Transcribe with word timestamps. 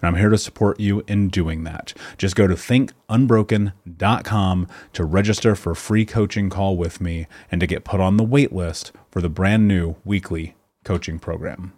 and 0.00 0.08
I'm 0.08 0.16
here 0.16 0.30
to 0.30 0.38
support 0.38 0.80
you 0.80 1.04
in 1.06 1.28
doing 1.28 1.64
that. 1.64 1.92
Just 2.16 2.36
go 2.36 2.46
to 2.46 2.54
thinkunbroken.com 2.54 4.68
to 4.92 5.04
register 5.04 5.54
for 5.54 5.72
a 5.72 5.76
free 5.76 6.04
coaching 6.04 6.50
call 6.50 6.76
with 6.76 7.00
me 7.00 7.26
and 7.50 7.60
to 7.60 7.66
get 7.66 7.84
put 7.84 8.00
on 8.00 8.16
the 8.16 8.24
wait 8.24 8.52
list 8.52 8.92
for 9.10 9.20
the 9.20 9.28
brand 9.28 9.68
new 9.68 9.96
weekly 10.04 10.56
coaching 10.84 11.18
program. 11.18 11.72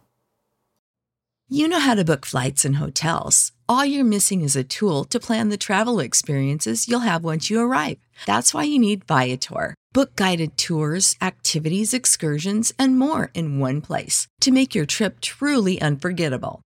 You 1.52 1.66
know 1.66 1.80
how 1.80 1.96
to 1.96 2.04
book 2.04 2.24
flights 2.24 2.64
and 2.64 2.76
hotels. 2.76 3.50
All 3.68 3.84
you're 3.84 4.04
missing 4.04 4.42
is 4.42 4.54
a 4.54 4.62
tool 4.62 5.02
to 5.06 5.18
plan 5.18 5.48
the 5.48 5.56
travel 5.56 5.98
experiences 5.98 6.86
you'll 6.86 7.00
have 7.00 7.24
once 7.24 7.50
you 7.50 7.60
arrive. 7.60 7.98
That's 8.24 8.54
why 8.54 8.62
you 8.62 8.78
need 8.78 9.04
Viator. 9.04 9.74
Book 9.92 10.14
guided 10.14 10.56
tours, 10.56 11.16
activities, 11.20 11.92
excursions, 11.92 12.72
and 12.78 12.96
more 12.96 13.32
in 13.34 13.58
one 13.58 13.80
place 13.80 14.28
to 14.42 14.52
make 14.52 14.76
your 14.76 14.86
trip 14.86 15.20
truly 15.20 15.80
unforgettable. 15.80 16.62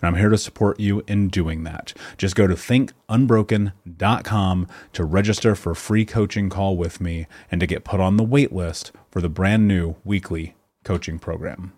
and 0.00 0.08
I'm 0.08 0.16
here 0.16 0.28
to 0.28 0.38
support 0.38 0.80
you 0.80 1.02
in 1.06 1.28
doing 1.28 1.64
that. 1.64 1.92
Just 2.16 2.36
go 2.36 2.46
to 2.46 2.54
thinkunbroken.com 2.54 4.66
to 4.92 5.04
register 5.04 5.54
for 5.54 5.72
a 5.72 5.76
free 5.76 6.04
coaching 6.04 6.48
call 6.48 6.76
with 6.76 7.00
me 7.00 7.26
and 7.50 7.60
to 7.60 7.66
get 7.66 7.84
put 7.84 8.00
on 8.00 8.16
the 8.16 8.24
wait 8.24 8.52
list 8.52 8.92
for 9.10 9.20
the 9.20 9.28
brand 9.28 9.68
new 9.68 9.96
weekly 10.04 10.54
coaching 10.84 11.18
program. 11.18 11.72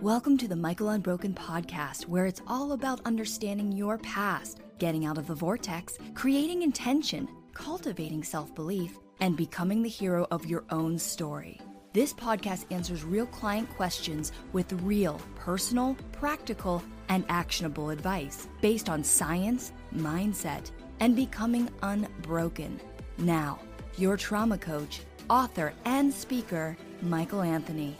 Welcome 0.00 0.36
to 0.38 0.48
the 0.48 0.56
Michael 0.56 0.88
Unbroken 0.88 1.32
podcast, 1.32 2.08
where 2.08 2.26
it's 2.26 2.42
all 2.48 2.72
about 2.72 3.00
understanding 3.04 3.70
your 3.70 3.98
past, 3.98 4.58
getting 4.78 5.06
out 5.06 5.16
of 5.16 5.28
the 5.28 5.34
vortex, 5.34 5.96
creating 6.14 6.62
intention, 6.62 7.28
cultivating 7.54 8.24
self 8.24 8.52
belief, 8.54 8.98
and 9.20 9.36
becoming 9.36 9.80
the 9.80 9.88
hero 9.88 10.26
of 10.32 10.46
your 10.46 10.64
own 10.70 10.98
story. 10.98 11.60
This 11.92 12.14
podcast 12.14 12.64
answers 12.70 13.04
real 13.04 13.26
client 13.26 13.68
questions 13.76 14.32
with 14.54 14.72
real, 14.80 15.20
personal, 15.34 15.94
practical, 16.12 16.82
and 17.10 17.22
actionable 17.28 17.90
advice 17.90 18.48
based 18.62 18.88
on 18.88 19.04
science, 19.04 19.72
mindset, 19.94 20.70
and 21.00 21.14
becoming 21.14 21.68
unbroken. 21.82 22.80
Now, 23.18 23.58
your 23.98 24.16
trauma 24.16 24.56
coach, 24.56 25.02
author, 25.28 25.74
and 25.84 26.10
speaker, 26.10 26.78
Michael 27.02 27.42
Anthony. 27.42 27.98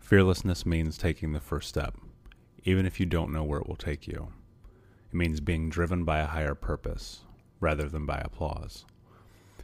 Fearlessness 0.00 0.66
means 0.66 0.98
taking 0.98 1.32
the 1.32 1.38
first 1.38 1.68
step, 1.68 1.96
even 2.64 2.86
if 2.86 2.98
you 2.98 3.06
don't 3.06 3.32
know 3.32 3.44
where 3.44 3.60
it 3.60 3.68
will 3.68 3.76
take 3.76 4.08
you. 4.08 4.32
It 5.12 5.14
means 5.14 5.38
being 5.38 5.70
driven 5.70 6.04
by 6.04 6.18
a 6.18 6.26
higher 6.26 6.56
purpose 6.56 7.20
rather 7.60 7.88
than 7.88 8.04
by 8.04 8.18
applause. 8.18 8.84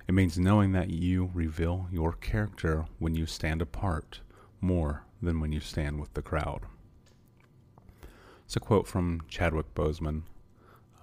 It 0.09 0.15
means 0.15 0.39
knowing 0.39 0.73
that 0.73 0.89
you 0.89 1.31
reveal 1.35 1.87
your 1.93 2.15
character 2.15 2.87
when 2.99 3.15
you 3.15 3.27
stand 3.27 3.61
apart 3.61 4.21
more 4.59 5.05
than 5.21 5.39
when 5.39 5.53
you 5.53 5.61
stand 5.61 6.01
with 6.01 6.15
the 6.15 6.23
crowd. 6.23 6.63
It's 8.47 8.57
a 8.57 8.61
quote 8.61 8.87
from 8.87 9.21
Chadwick 9.29 9.75
Boseman, 9.75 10.23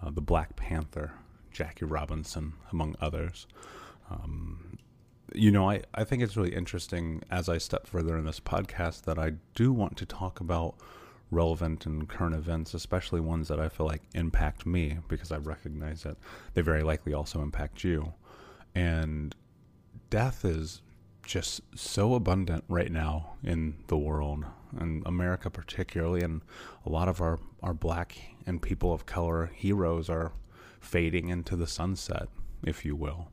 uh, 0.02 0.10
the 0.10 0.22
Black 0.22 0.56
Panther, 0.56 1.14
Jackie 1.52 1.86
Robinson, 1.86 2.54
among 2.72 2.96
others. 3.00 3.46
Um, 4.10 4.80
you 5.36 5.52
know, 5.52 5.70
I, 5.70 5.84
I 5.94 6.04
think 6.04 6.24
it's 6.24 6.36
really 6.36 6.56
interesting 6.56 7.22
as 7.30 7.48
I 7.48 7.60
step 7.60 7.86
further 7.86 8.18
in 8.18 8.26
this 8.26 8.40
podcast 8.40 9.04
that 9.04 9.20
I 9.20 9.34
do 9.54 9.72
want 9.72 9.98
to 9.98 10.08
talk 10.08 10.40
about 10.40 10.78
relevant 11.30 11.86
and 11.86 12.10
current 12.10 12.34
events, 12.34 12.74
especially 12.74 13.20
ones 13.20 13.50
that 13.50 13.60
I 13.60 13.70
feel 13.70 13.86
like 13.86 14.02
impact 14.16 14.66
me 14.66 14.98
because 15.08 15.32
I 15.32 15.38
recognize 15.38 16.02
that 16.04 16.18
they 16.56 16.62
very 16.62 16.82
likely 16.82 17.14
also 17.14 17.44
impact 17.44 17.84
you. 17.84 18.14
And 18.76 19.34
death 20.10 20.46
is 20.46 20.82
just 21.24 21.62
so 21.76 22.14
abundant 22.14 22.64
right 22.68 22.92
now 22.92 23.34
in 23.44 23.76
the 23.88 23.98
world, 23.98 24.46
and 24.78 25.02
America 25.06 25.50
particularly, 25.50 26.22
and 26.22 26.42
a 26.86 26.90
lot 26.90 27.08
of 27.08 27.22
our, 27.22 27.40
our 27.64 27.74
black 27.74 28.18
and 28.46 28.62
people 28.62 28.94
of 28.94 29.06
color 29.06 29.52
heroes 29.56 30.10
are 30.10 30.34
fading 30.80 31.30
into 31.30 31.56
the 31.56 31.66
sunset, 31.66 32.28
if 32.64 32.86
you 32.86 32.96
will. 32.96 33.30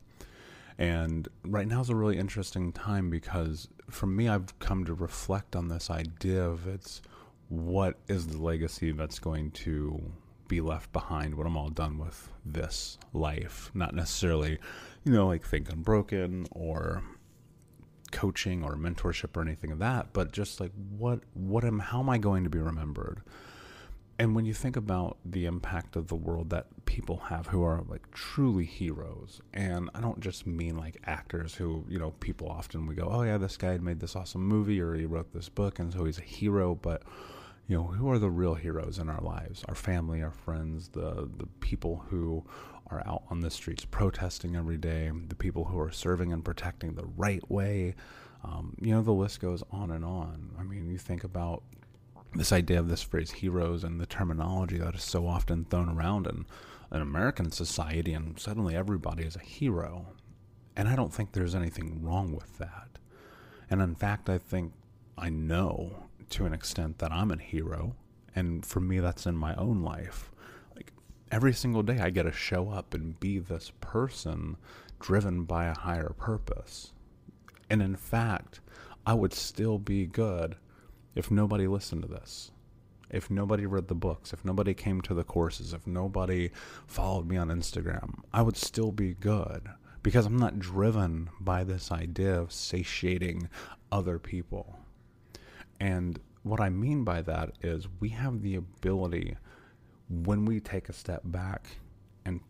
And 0.77 1.27
right 1.45 1.67
now 1.67 1.81
is 1.81 1.89
a 1.89 1.95
really 1.95 2.17
interesting 2.17 2.71
time 2.71 3.09
because 3.09 3.67
for 3.89 4.07
me, 4.07 4.27
I've 4.27 4.57
come 4.59 4.85
to 4.85 4.93
reflect 4.93 5.55
on 5.55 5.67
this 5.67 5.91
idea 5.91 6.43
of 6.43 6.67
it's 6.67 7.01
what 7.49 7.99
is 8.07 8.27
the 8.27 8.41
legacy 8.41 8.91
that's 8.91 9.19
going 9.19 9.51
to 9.51 10.01
be 10.47 10.61
left 10.61 10.91
behind 10.91 11.35
when 11.35 11.45
I'm 11.45 11.57
all 11.57 11.69
done 11.69 11.97
with 11.99 12.29
this 12.45 12.97
life. 13.13 13.69
Not 13.73 13.93
necessarily, 13.93 14.57
you 15.03 15.11
know, 15.11 15.27
like 15.27 15.45
Think 15.45 15.71
Unbroken 15.71 16.47
or 16.51 17.03
coaching 18.11 18.63
or 18.63 18.75
mentorship 18.75 19.35
or 19.35 19.41
anything 19.41 19.71
of 19.71 19.79
that, 19.79 20.13
but 20.13 20.31
just 20.31 20.59
like 20.59 20.71
what 20.97 21.21
what 21.33 21.63
am 21.65 21.79
how 21.79 21.99
am 21.99 22.09
I 22.09 22.17
going 22.17 22.43
to 22.43 22.49
be 22.49 22.59
remembered? 22.59 23.21
And 24.19 24.35
when 24.35 24.45
you 24.45 24.53
think 24.53 24.75
about 24.75 25.17
the 25.25 25.45
impact 25.45 25.95
of 25.95 26.07
the 26.07 26.15
world 26.15 26.51
that 26.51 26.67
people 26.85 27.17
have 27.17 27.47
who 27.47 27.63
are 27.63 27.83
like 27.89 28.09
truly 28.11 28.63
heroes, 28.63 29.41
and 29.53 29.89
I 29.95 30.01
don't 30.01 30.19
just 30.19 30.45
mean 30.45 30.77
like 30.77 31.01
actors 31.05 31.55
who, 31.55 31.83
you 31.89 31.97
know, 31.97 32.11
people 32.19 32.47
often 32.47 32.85
we 32.85 32.93
go, 32.95 33.09
oh 33.11 33.23
yeah, 33.23 33.39
this 33.39 33.57
guy 33.57 33.77
made 33.79 33.99
this 33.99 34.15
awesome 34.15 34.43
movie 34.43 34.79
or 34.79 34.93
he 34.93 35.05
wrote 35.05 35.33
this 35.33 35.49
book 35.49 35.79
and 35.79 35.91
so 35.91 36.05
he's 36.05 36.19
a 36.19 36.23
hero, 36.23 36.75
but 36.75 37.01
you 37.67 37.77
know, 37.77 37.83
who 37.83 38.09
are 38.11 38.19
the 38.19 38.29
real 38.29 38.55
heroes 38.55 38.99
in 38.99 39.09
our 39.09 39.21
lives? 39.21 39.63
Our 39.67 39.75
family, 39.75 40.21
our 40.21 40.31
friends, 40.31 40.89
the 40.89 41.29
the 41.37 41.47
people 41.59 42.05
who 42.09 42.43
are 42.87 43.01
out 43.07 43.23
on 43.29 43.39
the 43.39 43.49
streets 43.49 43.85
protesting 43.85 44.55
every 44.55 44.77
day, 44.77 45.11
the 45.27 45.35
people 45.35 45.65
who 45.65 45.79
are 45.79 45.91
serving 45.91 46.33
and 46.33 46.43
protecting 46.43 46.93
the 46.93 47.05
right 47.17 47.49
way. 47.49 47.95
Um, 48.43 48.75
you 48.81 48.93
know, 48.93 49.01
the 49.01 49.13
list 49.13 49.39
goes 49.39 49.63
on 49.71 49.91
and 49.91 50.03
on. 50.03 50.51
I 50.59 50.63
mean, 50.63 50.89
you 50.89 50.97
think 50.97 51.23
about 51.23 51.63
this 52.35 52.51
idea 52.51 52.79
of 52.79 52.89
this 52.89 53.01
phrase 53.01 53.31
heroes 53.31 53.83
and 53.83 53.99
the 53.99 54.05
terminology 54.05 54.77
that 54.79 54.95
is 54.95 55.03
so 55.03 55.27
often 55.27 55.65
thrown 55.65 55.87
around 55.87 56.27
in 56.27 56.45
an 56.91 57.01
American 57.01 57.51
society, 57.51 58.13
and 58.13 58.37
suddenly 58.37 58.75
everybody 58.75 59.23
is 59.23 59.35
a 59.35 59.39
hero. 59.39 60.07
And 60.75 60.87
I 60.87 60.95
don't 60.95 61.13
think 61.13 61.31
there's 61.31 61.55
anything 61.55 62.03
wrong 62.03 62.33
with 62.35 62.57
that. 62.57 62.99
And 63.69 63.81
in 63.81 63.95
fact, 63.95 64.29
I 64.29 64.37
think 64.37 64.73
I 65.17 65.29
know 65.29 66.02
to 66.31 66.45
an 66.45 66.53
extent 66.53 66.99
that 66.99 67.11
I'm 67.11 67.31
a 67.31 67.37
hero. 67.37 67.95
And 68.35 68.65
for 68.65 68.79
me, 68.79 68.99
that's 68.99 69.25
in 69.25 69.35
my 69.35 69.55
own 69.55 69.81
life. 69.81 70.31
Like 70.75 70.91
every 71.31 71.53
single 71.53 71.83
day, 71.83 71.99
I 71.99 72.09
get 72.09 72.23
to 72.23 72.31
show 72.31 72.69
up 72.69 72.93
and 72.93 73.19
be 73.19 73.39
this 73.39 73.71
person 73.81 74.57
driven 74.99 75.43
by 75.43 75.65
a 75.65 75.77
higher 75.77 76.13
purpose. 76.17 76.93
And 77.69 77.81
in 77.81 77.95
fact, 77.95 78.59
I 79.05 79.13
would 79.13 79.33
still 79.33 79.77
be 79.77 80.05
good 80.05 80.55
if 81.15 81.29
nobody 81.29 81.67
listened 81.67 82.03
to 82.03 82.07
this. 82.07 82.51
If 83.09 83.29
nobody 83.29 83.65
read 83.67 83.89
the 83.89 83.95
books, 83.95 84.33
if 84.33 84.43
nobody 84.43 84.73
came 84.73 85.01
to 85.01 85.13
the 85.13 85.23
courses, 85.23 85.73
if 85.73 85.85
nobody 85.85 86.49
followed 86.87 87.27
me 87.27 87.37
on 87.37 87.49
Instagram, 87.49 88.21
I 88.33 88.41
would 88.41 88.57
still 88.57 88.91
be 88.91 89.13
good 89.13 89.67
because 90.01 90.25
I'm 90.25 90.37
not 90.37 90.59
driven 90.59 91.29
by 91.39 91.63
this 91.63 91.91
idea 91.91 92.39
of 92.39 92.51
satiating 92.51 93.49
other 93.91 94.17
people. 94.17 94.79
And 95.79 96.19
what 96.43 96.59
I 96.59 96.69
mean 96.69 97.03
by 97.03 97.21
that 97.21 97.51
is 97.61 97.87
we 97.99 98.09
have 98.09 98.41
the 98.41 98.55
ability 98.55 99.37
when 100.09 100.45
we 100.45 100.59
take 100.59 100.89
a 100.89 100.93
step 100.93 101.21
back 101.23 101.77
and 102.25 102.41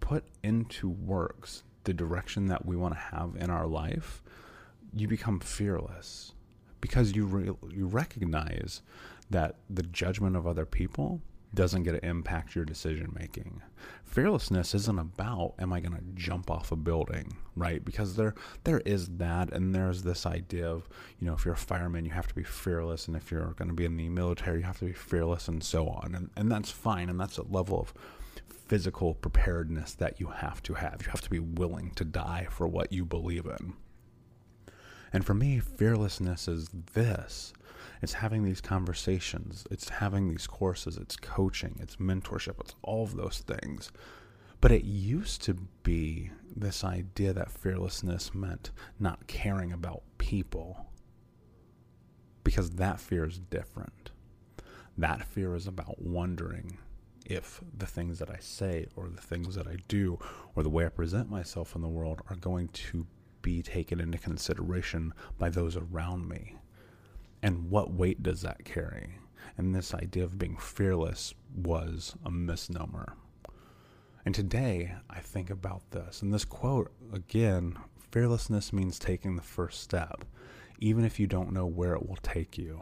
put 0.00 0.24
into 0.42 0.88
works 0.88 1.62
the 1.84 1.94
direction 1.94 2.46
that 2.46 2.66
we 2.66 2.76
want 2.76 2.94
to 2.94 3.00
have 3.00 3.36
in 3.36 3.48
our 3.48 3.66
life, 3.66 4.22
you 4.92 5.08
become 5.08 5.40
fearless. 5.40 6.32
Because 6.80 7.16
you 7.16 7.24
re- 7.24 7.70
you 7.74 7.86
recognize 7.86 8.82
that 9.30 9.56
the 9.70 9.82
judgment 9.82 10.36
of 10.36 10.46
other 10.46 10.66
people 10.66 11.20
doesn't 11.56 11.82
get 11.82 11.92
to 11.92 12.06
impact 12.06 12.54
your 12.54 12.64
decision 12.64 13.12
making. 13.18 13.62
Fearlessness 14.04 14.74
isn't 14.74 14.98
about 14.98 15.54
am 15.58 15.72
I 15.72 15.80
going 15.80 15.96
to 15.96 16.04
jump 16.14 16.50
off 16.50 16.70
a 16.70 16.76
building, 16.76 17.36
right? 17.56 17.84
Because 17.84 18.14
there 18.14 18.34
there 18.62 18.80
is 18.80 19.08
that 19.16 19.52
and 19.52 19.74
there's 19.74 20.02
this 20.02 20.24
idea 20.26 20.70
of, 20.70 20.88
you 21.18 21.26
know, 21.26 21.34
if 21.34 21.44
you're 21.44 21.54
a 21.54 21.58
fireman, 21.58 22.04
you 22.04 22.12
have 22.12 22.28
to 22.28 22.34
be 22.34 22.44
fearless 22.44 23.08
and 23.08 23.16
if 23.16 23.32
you're 23.32 23.54
going 23.54 23.68
to 23.68 23.74
be 23.74 23.84
in 23.84 23.96
the 23.96 24.08
military, 24.08 24.58
you 24.58 24.64
have 24.64 24.78
to 24.78 24.84
be 24.84 24.92
fearless 24.92 25.48
and 25.48 25.64
so 25.64 25.88
on. 25.88 26.14
And 26.14 26.30
and 26.36 26.52
that's 26.52 26.70
fine 26.70 27.08
and 27.08 27.18
that's 27.18 27.38
a 27.38 27.42
level 27.42 27.80
of 27.80 27.94
physical 28.48 29.14
preparedness 29.14 29.94
that 29.94 30.20
you 30.20 30.28
have 30.28 30.62
to 30.64 30.74
have. 30.74 31.02
You 31.02 31.10
have 31.10 31.22
to 31.22 31.30
be 31.30 31.40
willing 31.40 31.90
to 31.96 32.04
die 32.04 32.46
for 32.50 32.68
what 32.68 32.92
you 32.92 33.04
believe 33.04 33.46
in. 33.46 33.74
And 35.12 35.24
for 35.24 35.34
me, 35.34 35.60
fearlessness 35.60 36.48
is 36.48 36.68
this 36.94 37.54
it's 38.06 38.12
having 38.12 38.44
these 38.44 38.60
conversations, 38.60 39.66
it's 39.68 39.88
having 39.88 40.28
these 40.28 40.46
courses, 40.46 40.96
it's 40.96 41.16
coaching, 41.16 41.76
it's 41.80 41.96
mentorship, 41.96 42.60
it's 42.60 42.76
all 42.82 43.02
of 43.02 43.16
those 43.16 43.40
things. 43.40 43.90
But 44.60 44.70
it 44.70 44.84
used 44.84 45.42
to 45.42 45.54
be 45.82 46.30
this 46.54 46.84
idea 46.84 47.32
that 47.32 47.50
fearlessness 47.50 48.32
meant 48.32 48.70
not 49.00 49.26
caring 49.26 49.72
about 49.72 50.04
people 50.18 50.86
because 52.44 52.70
that 52.76 53.00
fear 53.00 53.26
is 53.26 53.40
different. 53.40 54.12
That 54.96 55.24
fear 55.24 55.56
is 55.56 55.66
about 55.66 56.00
wondering 56.00 56.78
if 57.24 57.60
the 57.76 57.86
things 57.86 58.20
that 58.20 58.30
I 58.30 58.38
say 58.38 58.86
or 58.94 59.08
the 59.08 59.20
things 59.20 59.56
that 59.56 59.66
I 59.66 59.78
do 59.88 60.20
or 60.54 60.62
the 60.62 60.70
way 60.70 60.86
I 60.86 60.90
present 60.90 61.28
myself 61.28 61.74
in 61.74 61.82
the 61.82 61.88
world 61.88 62.22
are 62.30 62.36
going 62.36 62.68
to 62.68 63.04
be 63.42 63.64
taken 63.64 63.98
into 63.98 64.18
consideration 64.18 65.12
by 65.38 65.50
those 65.50 65.76
around 65.76 66.28
me 66.28 66.54
and 67.46 67.70
what 67.70 67.94
weight 67.94 68.24
does 68.24 68.42
that 68.42 68.64
carry? 68.64 69.20
And 69.56 69.72
this 69.72 69.94
idea 69.94 70.24
of 70.24 70.36
being 70.36 70.56
fearless 70.56 71.32
was 71.54 72.16
a 72.24 72.30
misnomer. 72.30 73.14
And 74.24 74.34
today 74.34 74.96
I 75.08 75.20
think 75.20 75.48
about 75.48 75.88
this. 75.92 76.22
And 76.22 76.34
this 76.34 76.44
quote, 76.44 76.90
again, 77.12 77.78
fearlessness 78.10 78.72
means 78.72 78.98
taking 78.98 79.36
the 79.36 79.42
first 79.42 79.80
step, 79.80 80.24
even 80.80 81.04
if 81.04 81.20
you 81.20 81.28
don't 81.28 81.52
know 81.52 81.66
where 81.66 81.94
it 81.94 82.08
will 82.08 82.18
take 82.20 82.58
you. 82.58 82.80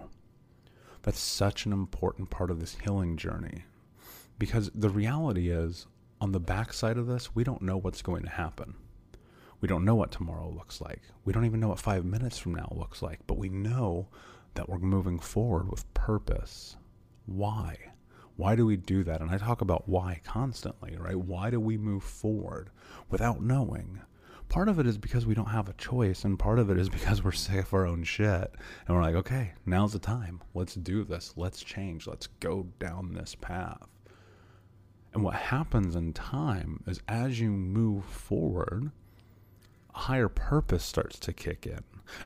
That's 1.02 1.20
such 1.20 1.66
an 1.66 1.72
important 1.74 2.30
part 2.30 2.50
of 2.50 2.58
this 2.58 2.78
healing 2.82 3.18
journey. 3.18 3.64
Because 4.38 4.70
the 4.74 4.88
reality 4.88 5.50
is, 5.50 5.86
on 6.22 6.32
the 6.32 6.40
backside 6.40 6.96
of 6.96 7.06
this, 7.06 7.34
we 7.34 7.44
don't 7.44 7.60
know 7.60 7.76
what's 7.76 8.00
going 8.00 8.22
to 8.22 8.30
happen. 8.30 8.76
We 9.60 9.68
don't 9.68 9.84
know 9.84 9.94
what 9.94 10.10
tomorrow 10.10 10.48
looks 10.48 10.80
like. 10.80 11.02
We 11.26 11.34
don't 11.34 11.44
even 11.44 11.60
know 11.60 11.68
what 11.68 11.80
five 11.80 12.06
minutes 12.06 12.38
from 12.38 12.54
now 12.54 12.72
looks 12.74 13.02
like, 13.02 13.20
but 13.26 13.36
we 13.36 13.50
know 13.50 14.08
that 14.54 14.68
we're 14.68 14.78
moving 14.78 15.18
forward 15.18 15.70
with 15.70 15.92
purpose. 15.94 16.76
Why? 17.26 17.76
Why 18.36 18.56
do 18.56 18.66
we 18.66 18.76
do 18.76 19.04
that? 19.04 19.20
And 19.20 19.30
I 19.30 19.38
talk 19.38 19.60
about 19.60 19.88
why 19.88 20.20
constantly, 20.24 20.96
right? 20.96 21.18
Why 21.18 21.50
do 21.50 21.60
we 21.60 21.78
move 21.78 22.02
forward 22.02 22.70
without 23.08 23.42
knowing? 23.42 24.00
Part 24.48 24.68
of 24.68 24.78
it 24.78 24.86
is 24.86 24.98
because 24.98 25.24
we 25.24 25.34
don't 25.34 25.46
have 25.46 25.68
a 25.68 25.74
choice, 25.74 26.24
and 26.24 26.38
part 26.38 26.58
of 26.58 26.70
it 26.70 26.78
is 26.78 26.88
because 26.88 27.24
we're 27.24 27.32
sick 27.32 27.66
of 27.66 27.74
our 27.74 27.86
own 27.86 28.04
shit. 28.04 28.54
And 28.86 28.96
we're 28.96 29.02
like, 29.02 29.14
okay, 29.14 29.52
now's 29.64 29.92
the 29.92 29.98
time. 29.98 30.42
Let's 30.52 30.74
do 30.74 31.04
this. 31.04 31.32
Let's 31.36 31.62
change. 31.62 32.06
Let's 32.06 32.26
go 32.40 32.66
down 32.78 33.14
this 33.14 33.34
path. 33.34 33.88
And 35.12 35.22
what 35.22 35.34
happens 35.34 35.94
in 35.94 36.12
time 36.12 36.82
is 36.86 37.00
as 37.08 37.40
you 37.40 37.50
move 37.50 38.04
forward, 38.04 38.90
higher 39.94 40.28
purpose 40.28 40.84
starts 40.84 41.18
to 41.20 41.32
kick 41.32 41.66
in. 41.66 41.80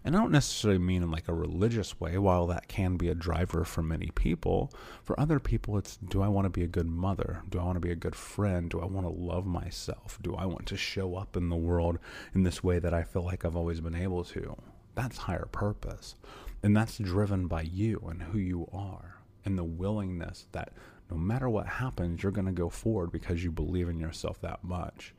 And 0.05 0.17
I 0.17 0.21
don't 0.21 0.33
necessarily 0.33 0.79
mean 0.79 1.03
in 1.03 1.11
like 1.11 1.29
a 1.29 1.35
religious 1.35 2.01
way, 2.01 2.19
while 2.19 2.47
that 2.49 2.67
can 2.67 2.97
be 2.97 3.09
a 3.09 3.15
driver 3.15 3.65
for 3.65 3.83
many 3.83 4.11
people. 4.15 4.73
For 5.05 5.19
other 5.19 5.39
people, 5.39 5.79
it's 5.79 5.97
do 5.97 6.21
I 6.21 6.29
want 6.29 6.47
to 6.47 6.51
be 6.51 6.65
a 6.65 6.69
good 6.69 6.89
mother? 6.89 7.43
Do 7.49 7.61
I 7.61 7.65
want 7.65 7.77
to 7.77 7.81
be 7.81 7.93
a 7.93 7.97
good 7.97 8.17
friend? 8.17 8.69
Do 8.69 8.81
I 8.81 8.87
want 8.87 9.07
to 9.07 9.13
love 9.13 9.47
myself? 9.47 10.19
Do 10.21 10.35
I 10.35 10.47
want 10.47 10.67
to 10.67 10.77
show 10.77 11.15
up 11.15 11.37
in 11.37 11.49
the 11.49 11.57
world 11.57 11.99
in 12.35 12.43
this 12.43 12.65
way 12.65 12.79
that 12.81 12.95
I 12.95 13.05
feel 13.05 13.23
like 13.23 13.45
I've 13.45 13.57
always 13.57 13.81
been 13.81 13.95
able 13.95 14.25
to? 14.25 14.57
That's 14.95 15.17
higher 15.19 15.49
purpose. 15.53 16.17
And 16.63 16.77
that's 16.77 16.99
driven 16.99 17.47
by 17.47 17.63
you 17.63 18.05
and 18.11 18.23
who 18.23 18.39
you 18.39 18.69
are 18.73 19.21
and 19.45 19.57
the 19.57 19.65
willingness 19.65 20.47
that 20.53 20.73
no 21.11 21.17
matter 21.17 21.49
what 21.49 21.67
happens, 21.67 22.23
you're 22.23 22.33
going 22.33 22.47
to 22.47 22.53
go 22.53 22.69
forward 22.69 23.13
because 23.13 23.45
you 23.45 23.53
believe 23.53 23.89
in 23.89 24.01
yourself 24.01 24.41
that 24.41 24.65
much. 24.65 25.15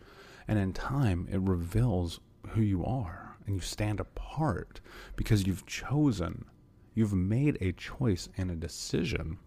And 0.48 0.60
in 0.60 0.74
time, 0.74 1.28
it 1.32 1.40
reveals 1.40 2.20
who 2.50 2.62
you 2.62 2.86
are 2.86 3.38
and 3.46 3.56
you 3.56 3.62
stand 3.62 4.00
apart 4.00 4.80
because 5.16 5.48
you've 5.48 5.66
chosen, 5.66 6.46
you've 6.94 7.14
made 7.14 7.58
a 7.62 7.72
choice 7.72 8.30
and 8.38 8.52
a 8.52 8.56
decision 8.56 9.38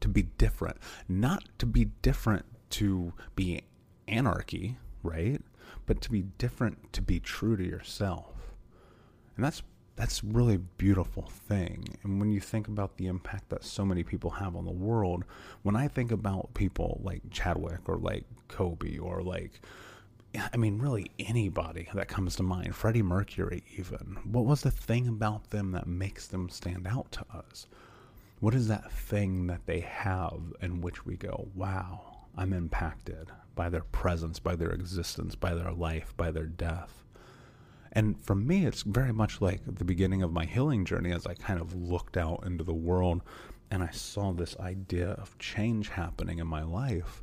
to 0.00 0.08
be 0.08 0.22
different, 0.22 0.76
not 1.08 1.44
to 1.58 1.66
be 1.66 1.86
different 2.02 2.44
to 2.70 3.12
be 3.34 3.62
anarchy, 4.06 4.78
right? 5.02 5.40
But 5.86 6.00
to 6.02 6.10
be 6.10 6.22
different 6.22 6.92
to 6.92 7.02
be 7.02 7.20
true 7.20 7.56
to 7.56 7.64
yourself. 7.64 8.54
And 9.36 9.44
that's 9.44 9.62
that's 9.96 10.22
really 10.22 10.54
a 10.54 10.58
beautiful 10.58 11.24
thing. 11.24 11.98
And 12.04 12.20
when 12.20 12.30
you 12.30 12.38
think 12.38 12.68
about 12.68 12.98
the 12.98 13.08
impact 13.08 13.48
that 13.48 13.64
so 13.64 13.84
many 13.84 14.04
people 14.04 14.30
have 14.30 14.54
on 14.54 14.64
the 14.64 14.70
world, 14.70 15.24
when 15.62 15.74
I 15.74 15.88
think 15.88 16.12
about 16.12 16.54
people 16.54 17.00
like 17.02 17.22
Chadwick 17.32 17.88
or 17.88 17.96
like 17.96 18.24
Kobe 18.46 18.98
or 18.98 19.22
like 19.22 19.60
I 20.52 20.56
mean, 20.56 20.78
really 20.78 21.10
anybody 21.18 21.88
that 21.94 22.08
comes 22.08 22.36
to 22.36 22.42
mind, 22.42 22.74
Freddie 22.74 23.02
Mercury, 23.02 23.64
even. 23.76 24.18
What 24.24 24.44
was 24.44 24.62
the 24.62 24.70
thing 24.70 25.08
about 25.08 25.50
them 25.50 25.72
that 25.72 25.86
makes 25.86 26.26
them 26.26 26.48
stand 26.48 26.86
out 26.86 27.10
to 27.12 27.24
us? 27.34 27.66
What 28.40 28.54
is 28.54 28.68
that 28.68 28.92
thing 28.92 29.46
that 29.48 29.66
they 29.66 29.80
have 29.80 30.40
in 30.60 30.80
which 30.80 31.04
we 31.04 31.16
go, 31.16 31.48
wow, 31.54 32.26
I'm 32.36 32.52
impacted 32.52 33.30
by 33.54 33.68
their 33.68 33.84
presence, 33.84 34.38
by 34.38 34.54
their 34.54 34.70
existence, 34.70 35.34
by 35.34 35.54
their 35.54 35.72
life, 35.72 36.14
by 36.16 36.30
their 36.30 36.46
death? 36.46 37.04
And 37.92 38.22
for 38.22 38.34
me, 38.34 38.66
it's 38.66 38.82
very 38.82 39.12
much 39.12 39.40
like 39.40 39.62
the 39.66 39.84
beginning 39.84 40.22
of 40.22 40.32
my 40.32 40.44
healing 40.44 40.84
journey 40.84 41.10
as 41.10 41.26
I 41.26 41.34
kind 41.34 41.60
of 41.60 41.74
looked 41.74 42.16
out 42.16 42.44
into 42.44 42.62
the 42.62 42.74
world 42.74 43.22
and 43.70 43.82
I 43.82 43.90
saw 43.90 44.32
this 44.32 44.56
idea 44.58 45.10
of 45.10 45.36
change 45.38 45.88
happening 45.88 46.38
in 46.38 46.46
my 46.46 46.62
life. 46.62 47.22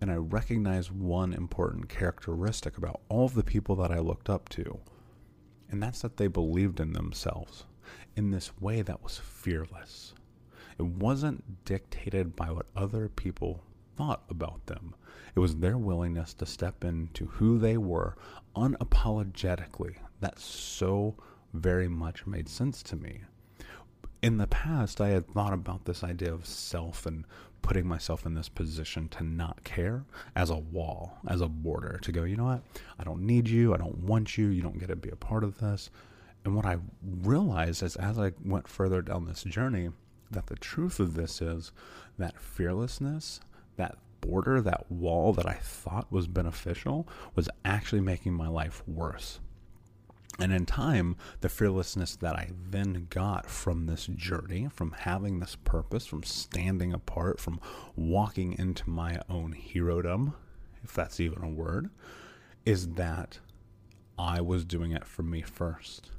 And 0.00 0.10
I 0.10 0.16
recognized 0.16 0.90
one 0.90 1.32
important 1.32 1.88
characteristic 1.88 2.76
about 2.76 3.00
all 3.08 3.26
of 3.26 3.34
the 3.34 3.44
people 3.44 3.76
that 3.76 3.90
I 3.90 3.98
looked 3.98 4.28
up 4.28 4.48
to. 4.50 4.80
And 5.70 5.82
that's 5.82 6.02
that 6.02 6.16
they 6.16 6.26
believed 6.26 6.80
in 6.80 6.92
themselves 6.92 7.64
in 8.16 8.30
this 8.30 8.52
way 8.60 8.82
that 8.82 9.02
was 9.02 9.18
fearless. 9.18 10.14
It 10.78 10.84
wasn't 10.84 11.64
dictated 11.64 12.36
by 12.36 12.50
what 12.50 12.66
other 12.76 13.08
people 13.08 13.62
thought 13.96 14.22
about 14.28 14.66
them. 14.66 14.94
It 15.34 15.40
was 15.40 15.56
their 15.56 15.78
willingness 15.78 16.34
to 16.34 16.46
step 16.46 16.84
into 16.84 17.26
who 17.26 17.58
they 17.58 17.76
were 17.76 18.16
unapologetically 18.56 19.96
that 20.20 20.38
so 20.38 21.16
very 21.52 21.88
much 21.88 22.26
made 22.26 22.48
sense 22.48 22.82
to 22.84 22.96
me. 22.96 23.22
In 24.22 24.38
the 24.38 24.46
past, 24.46 25.00
I 25.00 25.08
had 25.08 25.28
thought 25.28 25.52
about 25.52 25.84
this 25.84 26.02
idea 26.02 26.32
of 26.32 26.46
self 26.46 27.04
and 27.06 27.24
putting 27.64 27.88
myself 27.88 28.26
in 28.26 28.34
this 28.34 28.50
position 28.50 29.08
to 29.08 29.24
not 29.24 29.64
care 29.64 30.04
as 30.36 30.50
a 30.50 30.56
wall, 30.56 31.16
as 31.26 31.40
a 31.40 31.48
border, 31.48 31.98
to 32.02 32.12
go, 32.12 32.24
you 32.24 32.36
know 32.36 32.44
what? 32.44 32.62
I 32.98 33.04
don't 33.04 33.22
need 33.22 33.48
you. 33.48 33.72
I 33.72 33.78
don't 33.78 34.00
want 34.00 34.36
you. 34.36 34.48
You 34.48 34.60
don't 34.60 34.78
get 34.78 34.90
to 34.90 34.96
be 34.96 35.08
a 35.08 35.16
part 35.16 35.42
of 35.42 35.58
this. 35.60 35.88
And 36.44 36.54
what 36.54 36.66
I 36.66 36.76
realized 37.02 37.82
is 37.82 37.96
as 37.96 38.18
I 38.18 38.32
went 38.44 38.68
further 38.68 39.00
down 39.00 39.24
this 39.24 39.44
journey, 39.44 39.88
that 40.30 40.48
the 40.48 40.56
truth 40.56 41.00
of 41.00 41.14
this 41.14 41.40
is 41.40 41.72
that 42.18 42.38
fearlessness, 42.38 43.40
that 43.76 43.96
border, 44.20 44.60
that 44.60 44.92
wall 44.92 45.32
that 45.32 45.46
I 45.46 45.54
thought 45.54 46.12
was 46.12 46.26
beneficial, 46.26 47.08
was 47.34 47.48
actually 47.64 48.02
making 48.02 48.34
my 48.34 48.48
life 48.48 48.82
worse. 48.86 49.40
And 50.40 50.52
in 50.52 50.66
time, 50.66 51.16
the 51.42 51.48
fearlessness 51.48 52.16
that 52.16 52.34
I 52.34 52.50
then 52.70 53.06
got 53.08 53.48
from 53.48 53.86
this 53.86 54.06
journey, 54.06 54.68
from 54.72 54.90
having 54.90 55.38
this 55.38 55.56
purpose, 55.64 56.06
from 56.06 56.24
standing 56.24 56.92
apart, 56.92 57.38
from 57.38 57.60
walking 57.94 58.58
into 58.58 58.90
my 58.90 59.20
own 59.28 59.52
herodom, 59.52 60.34
if 60.82 60.92
that's 60.92 61.20
even 61.20 61.42
a 61.44 61.48
word, 61.48 61.88
is 62.66 62.88
that 62.94 63.38
I 64.18 64.40
was 64.40 64.64
doing 64.64 64.90
it 64.90 65.04
for 65.04 65.22
me 65.22 65.42
first. 65.42 66.10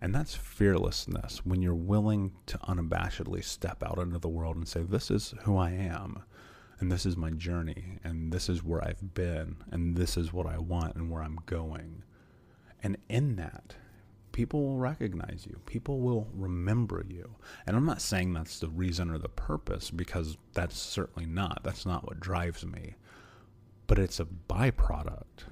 And 0.00 0.14
that's 0.14 0.34
fearlessness 0.34 1.44
when 1.44 1.60
you're 1.60 1.74
willing 1.74 2.32
to 2.46 2.58
unabashedly 2.58 3.44
step 3.44 3.82
out 3.82 3.98
into 3.98 4.18
the 4.18 4.28
world 4.28 4.56
and 4.56 4.66
say, 4.66 4.82
This 4.82 5.10
is 5.10 5.34
who 5.42 5.58
I 5.58 5.72
am, 5.72 6.22
and 6.78 6.90
this 6.90 7.04
is 7.04 7.18
my 7.18 7.30
journey, 7.30 7.98
and 8.02 8.32
this 8.32 8.48
is 8.48 8.64
where 8.64 8.82
I've 8.82 9.12
been, 9.12 9.56
and 9.70 9.96
this 9.96 10.16
is 10.16 10.32
what 10.32 10.46
I 10.46 10.56
want, 10.56 10.96
and 10.96 11.10
where 11.10 11.22
I'm 11.22 11.38
going. 11.44 12.02
And 12.82 12.96
in 13.08 13.36
that, 13.36 13.74
people 14.32 14.62
will 14.64 14.78
recognize 14.78 15.46
you, 15.48 15.60
people 15.66 16.00
will 16.00 16.28
remember 16.34 17.04
you. 17.08 17.36
And 17.66 17.76
I'm 17.76 17.84
not 17.86 18.00
saying 18.00 18.32
that's 18.32 18.58
the 18.58 18.68
reason 18.68 19.10
or 19.10 19.18
the 19.18 19.28
purpose, 19.28 19.90
because 19.90 20.38
that's 20.54 20.78
certainly 20.78 21.26
not. 21.28 21.62
That's 21.62 21.84
not 21.84 22.06
what 22.06 22.20
drives 22.20 22.64
me. 22.64 22.94
But 23.86 23.98
it's 23.98 24.20
a 24.20 24.24
byproduct. 24.24 25.44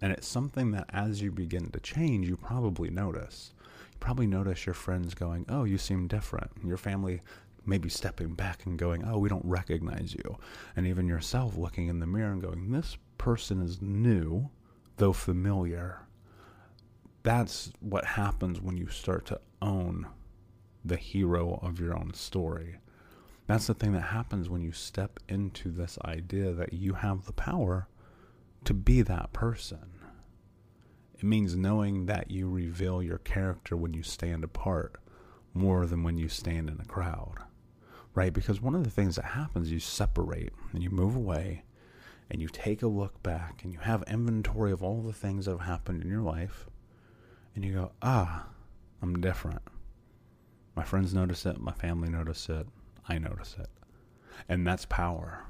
And 0.00 0.12
it's 0.12 0.26
something 0.26 0.72
that 0.72 0.86
as 0.88 1.22
you 1.22 1.30
begin 1.30 1.70
to 1.70 1.80
change, 1.80 2.28
you 2.28 2.36
probably 2.36 2.90
notice 2.90 3.52
You 3.92 3.98
probably 4.00 4.26
notice 4.26 4.66
your 4.66 4.74
friends 4.74 5.14
going, 5.14 5.46
Oh, 5.48 5.64
you 5.64 5.78
seem 5.78 6.08
different. 6.08 6.50
Your 6.64 6.76
family 6.76 7.22
maybe 7.64 7.88
stepping 7.88 8.34
back 8.34 8.66
and 8.66 8.76
going, 8.78 9.04
Oh, 9.06 9.18
we 9.18 9.28
don't 9.28 9.44
recognize 9.44 10.14
you. 10.14 10.38
And 10.74 10.86
even 10.86 11.06
yourself 11.06 11.56
looking 11.56 11.86
in 11.86 12.00
the 12.00 12.06
mirror 12.06 12.32
and 12.32 12.42
going, 12.42 12.72
This 12.72 12.96
person 13.18 13.62
is 13.62 13.80
new, 13.80 14.50
though 14.96 15.12
familiar. 15.12 16.00
That's 17.22 17.72
what 17.80 18.04
happens 18.04 18.60
when 18.60 18.76
you 18.76 18.88
start 18.88 19.26
to 19.26 19.40
own 19.60 20.08
the 20.84 20.96
hero 20.96 21.60
of 21.62 21.78
your 21.78 21.96
own 21.96 22.14
story. 22.14 22.78
That's 23.46 23.66
the 23.66 23.74
thing 23.74 23.92
that 23.92 24.00
happens 24.00 24.48
when 24.48 24.62
you 24.62 24.72
step 24.72 25.20
into 25.28 25.70
this 25.70 25.98
idea 26.04 26.52
that 26.52 26.72
you 26.72 26.94
have 26.94 27.24
the 27.24 27.32
power 27.32 27.88
to 28.64 28.74
be 28.74 29.02
that 29.02 29.32
person. 29.32 29.90
It 31.14 31.24
means 31.24 31.54
knowing 31.54 32.06
that 32.06 32.30
you 32.30 32.48
reveal 32.48 33.02
your 33.02 33.18
character 33.18 33.76
when 33.76 33.94
you 33.94 34.02
stand 34.02 34.42
apart 34.42 34.96
more 35.54 35.86
than 35.86 36.02
when 36.02 36.16
you 36.16 36.28
stand 36.28 36.68
in 36.68 36.80
a 36.80 36.84
crowd, 36.84 37.36
right? 38.14 38.32
Because 38.32 38.60
one 38.60 38.74
of 38.74 38.82
the 38.82 38.90
things 38.90 39.16
that 39.16 39.26
happens, 39.26 39.70
you 39.70 39.78
separate 39.78 40.52
and 40.72 40.82
you 40.82 40.90
move 40.90 41.14
away 41.14 41.62
and 42.30 42.40
you 42.40 42.48
take 42.48 42.82
a 42.82 42.88
look 42.88 43.22
back 43.22 43.62
and 43.62 43.72
you 43.72 43.78
have 43.80 44.02
inventory 44.08 44.72
of 44.72 44.82
all 44.82 45.02
the 45.02 45.12
things 45.12 45.44
that 45.44 45.52
have 45.52 45.60
happened 45.60 46.02
in 46.02 46.08
your 46.08 46.22
life 46.22 46.66
and 47.54 47.64
you 47.64 47.72
go, 47.72 47.92
ah, 48.02 48.46
I'm 49.02 49.20
different. 49.20 49.62
My 50.74 50.84
friends 50.84 51.12
notice 51.12 51.44
it, 51.44 51.60
my 51.60 51.72
family 51.72 52.08
notice 52.08 52.48
it, 52.48 52.66
I 53.08 53.18
notice 53.18 53.56
it. 53.58 53.68
And 54.48 54.66
that's 54.66 54.86
power. 54.86 55.44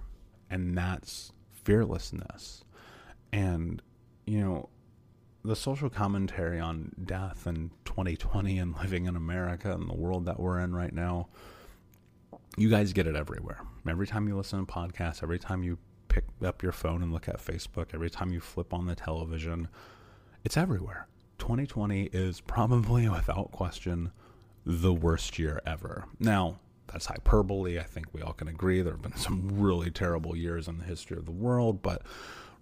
And 0.51 0.77
that's 0.77 1.33
fearlessness. 1.65 2.65
And, 3.33 3.81
you 4.27 4.41
know, 4.41 4.69
the 5.45 5.57
social 5.57 5.91
commentary 5.91 6.61
on 6.61 6.93
death 7.05 7.47
in 7.47 7.71
2020 7.85 8.59
and 8.59 8.77
living 8.77 9.07
in 9.07 9.17
America 9.17 9.73
and 9.73 9.89
the 9.89 9.95
world 9.95 10.25
that 10.27 10.39
we're 10.39 10.61
in 10.61 10.75
right 10.75 10.93
now, 10.93 11.29
you 12.57 12.69
guys 12.69 12.93
get 12.93 13.07
it 13.07 13.17
everywhere. 13.17 13.61
Every 13.89 14.07
time 14.07 14.29
you 14.29 14.37
listen 14.37 14.65
to 14.65 14.73
podcasts, 14.73 15.23
every 15.23 15.39
time 15.39 15.63
you 15.63 15.79
pick 16.09 16.25
up 16.45 16.63
your 16.63 16.73
phone 16.73 17.03
and 17.03 17.13
look 17.13 17.29
at 17.29 17.39
Facebook, 17.39 17.87
every 17.95 18.11
time 18.11 18.33
you 18.33 18.41
flip 18.41 18.75
on 18.75 18.87
the 18.87 18.95
television, 18.95 19.69
it's 20.45 20.57
everywhere. 20.57 21.09
2020 21.43 22.05
is 22.13 22.41
probably, 22.41 23.09
without 23.09 23.51
question, 23.51 24.13
the 24.65 24.95
worst 24.95 25.41
year 25.41 25.61
ever. 25.67 26.05
Now, 26.21 26.61
that's 26.87 27.07
hyperbole. 27.07 27.81
I 27.81 27.83
think 27.83 28.07
we 28.13 28.23
all 28.23 28.33
can 28.33 28.47
agree 28.47 28.81
there 28.81 28.93
have 28.93 29.03
been 29.03 29.17
some 29.17 29.61
really 29.61 29.91
terrible 29.91 30.37
years 30.37 30.69
in 30.69 30.79
the 30.79 30.85
history 30.85 31.17
of 31.17 31.25
the 31.25 31.33
world, 31.33 31.83
but 31.83 32.03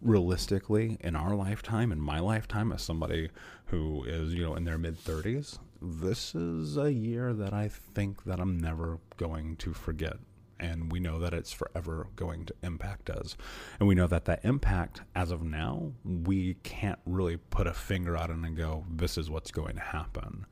realistically 0.01 0.97
in 1.03 1.15
our 1.15 1.35
lifetime 1.35 1.93
in 1.93 2.01
my 2.01 2.19
lifetime 2.19 2.73
as 2.73 2.81
somebody 2.81 3.29
who 3.67 4.03
is 4.05 4.33
you 4.33 4.43
know 4.43 4.55
in 4.55 4.65
their 4.65 4.79
mid 4.79 4.97
30s 5.05 5.59
this 5.83 6.35
is 6.35 6.79
a 6.79 6.91
year 6.91 7.35
that 7.35 7.53
i 7.53 7.69
think 7.69 8.25
that 8.25 8.41
i'm 8.41 8.59
never 8.59 8.99
going 9.19 9.57
to 9.57 9.75
forget 9.75 10.17
and 10.61 10.93
we 10.93 11.01
know 11.01 11.19
that 11.19 11.35
it's 11.35 11.53
forever 11.53 12.07
going 12.17 12.45
to 12.47 12.55
impact 12.63 13.11
us. 13.11 13.37
And 13.79 13.89
we 13.89 13.95
know 13.95 14.07
that 14.07 14.27
that 14.27 14.45
impact 14.45 15.01
as 15.15 15.31
of 15.31 15.43
now 15.43 15.93
we 16.05 16.55
can't 16.63 16.99
really 17.07 17.37
put 17.37 17.67
a 17.67 17.73
finger 17.73 18.17
on 18.17 18.31
it 18.31 18.47
and 18.47 18.57
go 18.57 18.85
this 18.89 19.19
is 19.19 19.31
what's 19.31 19.51
going 19.51 19.75
to 19.77 19.81
happen. 19.81 20.47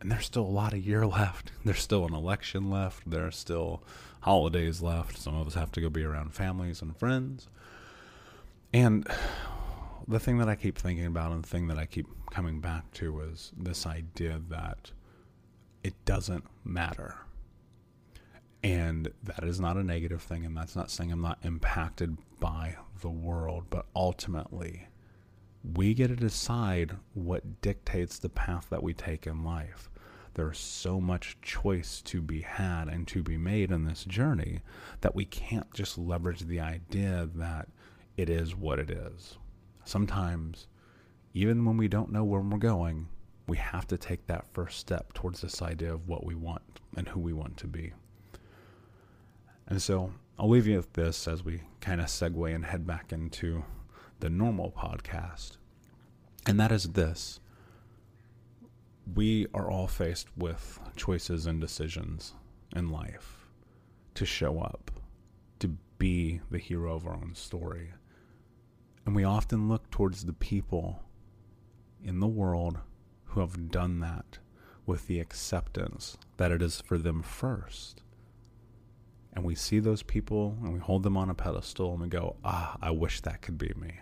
And 0.00 0.12
there's 0.12 0.26
still 0.26 0.42
a 0.42 0.44
lot 0.44 0.74
of 0.74 0.86
year 0.86 1.06
left. 1.06 1.52
There's 1.64 1.80
still 1.80 2.06
an 2.06 2.14
election 2.14 2.70
left. 2.70 3.08
There's 3.08 3.36
still 3.36 3.82
holidays 4.20 4.82
left. 4.82 5.16
Some 5.16 5.34
of 5.34 5.46
us 5.46 5.54
have 5.54 5.72
to 5.72 5.80
go 5.80 5.88
be 5.88 6.04
around 6.04 6.34
families 6.34 6.82
and 6.82 6.94
friends. 6.96 7.48
And 8.74 9.08
the 10.08 10.20
thing 10.20 10.38
that 10.38 10.50
I 10.50 10.54
keep 10.54 10.76
thinking 10.78 11.06
about 11.06 11.32
and 11.32 11.42
the 11.42 11.48
thing 11.48 11.68
that 11.68 11.78
I 11.78 11.86
keep 11.86 12.06
coming 12.30 12.60
back 12.60 12.92
to 12.94 13.20
is 13.20 13.52
this 13.56 13.86
idea 13.86 14.40
that 14.50 14.92
it 15.82 15.94
doesn't 16.04 16.44
matter. 16.62 17.25
And 18.62 19.12
that 19.22 19.44
is 19.44 19.60
not 19.60 19.76
a 19.76 19.84
negative 19.84 20.22
thing. 20.22 20.44
And 20.44 20.56
that's 20.56 20.76
not 20.76 20.90
saying 20.90 21.12
I'm 21.12 21.20
not 21.20 21.38
impacted 21.42 22.16
by 22.40 22.76
the 23.00 23.10
world. 23.10 23.64
But 23.70 23.86
ultimately, 23.94 24.88
we 25.74 25.94
get 25.94 26.08
to 26.08 26.16
decide 26.16 26.96
what 27.14 27.60
dictates 27.60 28.18
the 28.18 28.28
path 28.28 28.68
that 28.70 28.82
we 28.82 28.94
take 28.94 29.26
in 29.26 29.44
life. 29.44 29.90
There's 30.34 30.58
so 30.58 31.00
much 31.00 31.38
choice 31.40 32.02
to 32.02 32.20
be 32.20 32.42
had 32.42 32.88
and 32.88 33.08
to 33.08 33.22
be 33.22 33.38
made 33.38 33.70
in 33.70 33.84
this 33.84 34.04
journey 34.04 34.60
that 35.00 35.14
we 35.14 35.24
can't 35.24 35.72
just 35.72 35.96
leverage 35.96 36.40
the 36.40 36.60
idea 36.60 37.28
that 37.36 37.68
it 38.16 38.28
is 38.28 38.54
what 38.54 38.78
it 38.78 38.90
is. 38.90 39.38
Sometimes, 39.84 40.66
even 41.32 41.64
when 41.64 41.76
we 41.76 41.88
don't 41.88 42.12
know 42.12 42.24
where 42.24 42.40
we're 42.40 42.58
going, 42.58 43.08
we 43.46 43.56
have 43.56 43.86
to 43.86 43.96
take 43.96 44.26
that 44.26 44.46
first 44.52 44.78
step 44.78 45.12
towards 45.14 45.40
this 45.40 45.62
idea 45.62 45.92
of 45.94 46.08
what 46.08 46.26
we 46.26 46.34
want 46.34 46.80
and 46.96 47.08
who 47.08 47.20
we 47.20 47.32
want 47.32 47.56
to 47.58 47.66
be. 47.66 47.92
And 49.66 49.82
so 49.82 50.12
I'll 50.38 50.48
leave 50.48 50.66
you 50.66 50.76
with 50.76 50.92
this 50.92 51.26
as 51.26 51.44
we 51.44 51.62
kind 51.80 52.00
of 52.00 52.06
segue 52.06 52.54
and 52.54 52.64
head 52.64 52.86
back 52.86 53.12
into 53.12 53.64
the 54.20 54.30
normal 54.30 54.70
podcast. 54.70 55.56
And 56.46 56.60
that 56.60 56.72
is 56.72 56.92
this 56.92 57.40
we 59.14 59.46
are 59.54 59.70
all 59.70 59.86
faced 59.86 60.26
with 60.36 60.80
choices 60.96 61.46
and 61.46 61.60
decisions 61.60 62.34
in 62.74 62.90
life 62.90 63.46
to 64.14 64.26
show 64.26 64.58
up, 64.60 64.90
to 65.60 65.76
be 65.98 66.40
the 66.50 66.58
hero 66.58 66.94
of 66.94 67.06
our 67.06 67.14
own 67.14 67.34
story. 67.34 67.92
And 69.04 69.14
we 69.14 69.22
often 69.22 69.68
look 69.68 69.90
towards 69.90 70.24
the 70.24 70.32
people 70.32 71.02
in 72.02 72.18
the 72.20 72.26
world 72.26 72.78
who 73.26 73.40
have 73.40 73.70
done 73.70 74.00
that 74.00 74.38
with 74.84 75.06
the 75.06 75.20
acceptance 75.20 76.16
that 76.36 76.50
it 76.50 76.62
is 76.62 76.80
for 76.80 76.98
them 76.98 77.22
first. 77.22 78.02
And 79.36 79.44
we 79.44 79.54
see 79.54 79.80
those 79.80 80.02
people 80.02 80.56
and 80.62 80.72
we 80.72 80.80
hold 80.80 81.02
them 81.02 81.16
on 81.18 81.28
a 81.28 81.34
pedestal 81.34 81.92
and 81.92 82.00
we 82.00 82.08
go, 82.08 82.36
ah, 82.42 82.78
I 82.80 82.90
wish 82.90 83.20
that 83.20 83.42
could 83.42 83.58
be 83.58 83.70
me. 83.76 84.00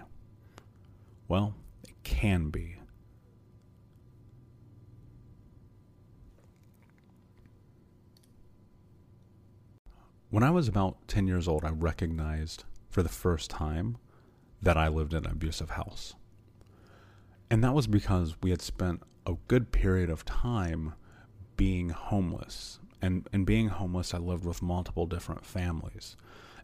Well, 1.26 1.57
it 1.88 1.97
can 2.05 2.50
be. 2.50 2.76
When 10.31 10.45
I 10.45 10.50
was 10.50 10.69
about 10.69 10.99
10 11.09 11.26
years 11.26 11.49
old, 11.49 11.64
I 11.64 11.71
recognized 11.71 12.62
for 12.88 13.03
the 13.03 13.09
first 13.09 13.50
time 13.50 13.97
that 14.62 14.76
I 14.76 14.87
lived 14.87 15.14
in 15.14 15.26
an 15.26 15.33
abusive 15.33 15.71
house. 15.71 16.14
And 17.50 17.62
that 17.64 17.75
was 17.75 17.88
because 17.88 18.37
we 18.41 18.50
had 18.50 18.62
spent 18.62 19.03
a 19.26 19.35
good 19.49 19.73
period 19.73 20.11
of 20.11 20.25
time 20.25 20.95
being 21.57 21.88
homeless. 21.88 22.79
And, 23.04 23.28
and 23.34 23.44
being 23.44 23.68
homeless, 23.68 24.14
I 24.14 24.18
lived 24.18 24.46
with 24.46 24.62
multiple 24.62 25.04
different 25.04 25.44
families. 25.44 26.16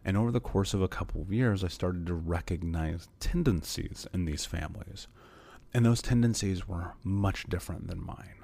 And 0.03 0.17
over 0.17 0.31
the 0.31 0.39
course 0.39 0.73
of 0.73 0.81
a 0.81 0.87
couple 0.87 1.21
of 1.21 1.31
years, 1.31 1.63
I 1.63 1.67
started 1.67 2.07
to 2.07 2.15
recognize 2.15 3.07
tendencies 3.19 4.07
in 4.11 4.25
these 4.25 4.43
families. 4.43 5.07
And 5.71 5.85
those 5.85 6.01
tendencies 6.01 6.67
were 6.67 6.93
much 7.03 7.43
different 7.43 7.87
than 7.87 8.03
mine. 8.03 8.43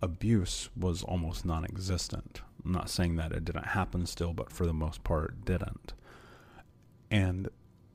Abuse 0.00 0.70
was 0.74 1.02
almost 1.02 1.44
non 1.44 1.66
existent. 1.66 2.40
I'm 2.64 2.72
not 2.72 2.88
saying 2.88 3.16
that 3.16 3.32
it 3.32 3.44
didn't 3.44 3.66
happen 3.66 4.06
still, 4.06 4.32
but 4.32 4.50
for 4.50 4.64
the 4.64 4.72
most 4.72 5.04
part, 5.04 5.32
it 5.32 5.44
didn't. 5.44 5.92
And 7.10 7.50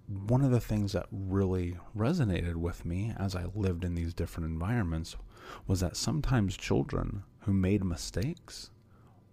one 0.07 0.43
of 0.43 0.51
the 0.51 0.59
things 0.59 0.91
that 0.91 1.07
really 1.11 1.79
resonated 1.97 2.57
with 2.57 2.85
me 2.85 3.11
as 3.17 3.35
I 3.35 3.45
lived 3.55 3.83
in 3.83 3.95
these 3.95 4.13
different 4.13 4.51
environments 4.51 5.15
was 5.65 5.79
that 5.79 5.97
sometimes 5.97 6.55
children 6.55 7.23
who 7.39 7.53
made 7.53 7.83
mistakes 7.83 8.69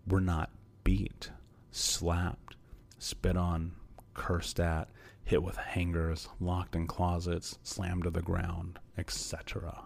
were 0.08 0.20
not 0.20 0.50
beat, 0.84 1.30
slapped, 1.70 2.56
spit 2.98 3.36
on, 3.36 3.72
cursed 4.14 4.58
at, 4.58 4.88
hit 5.24 5.42
with 5.42 5.56
hangers, 5.56 6.28
locked 6.40 6.74
in 6.74 6.86
closets, 6.86 7.58
slammed 7.62 8.04
to 8.04 8.10
the 8.10 8.22
ground, 8.22 8.78
etc. 8.96 9.84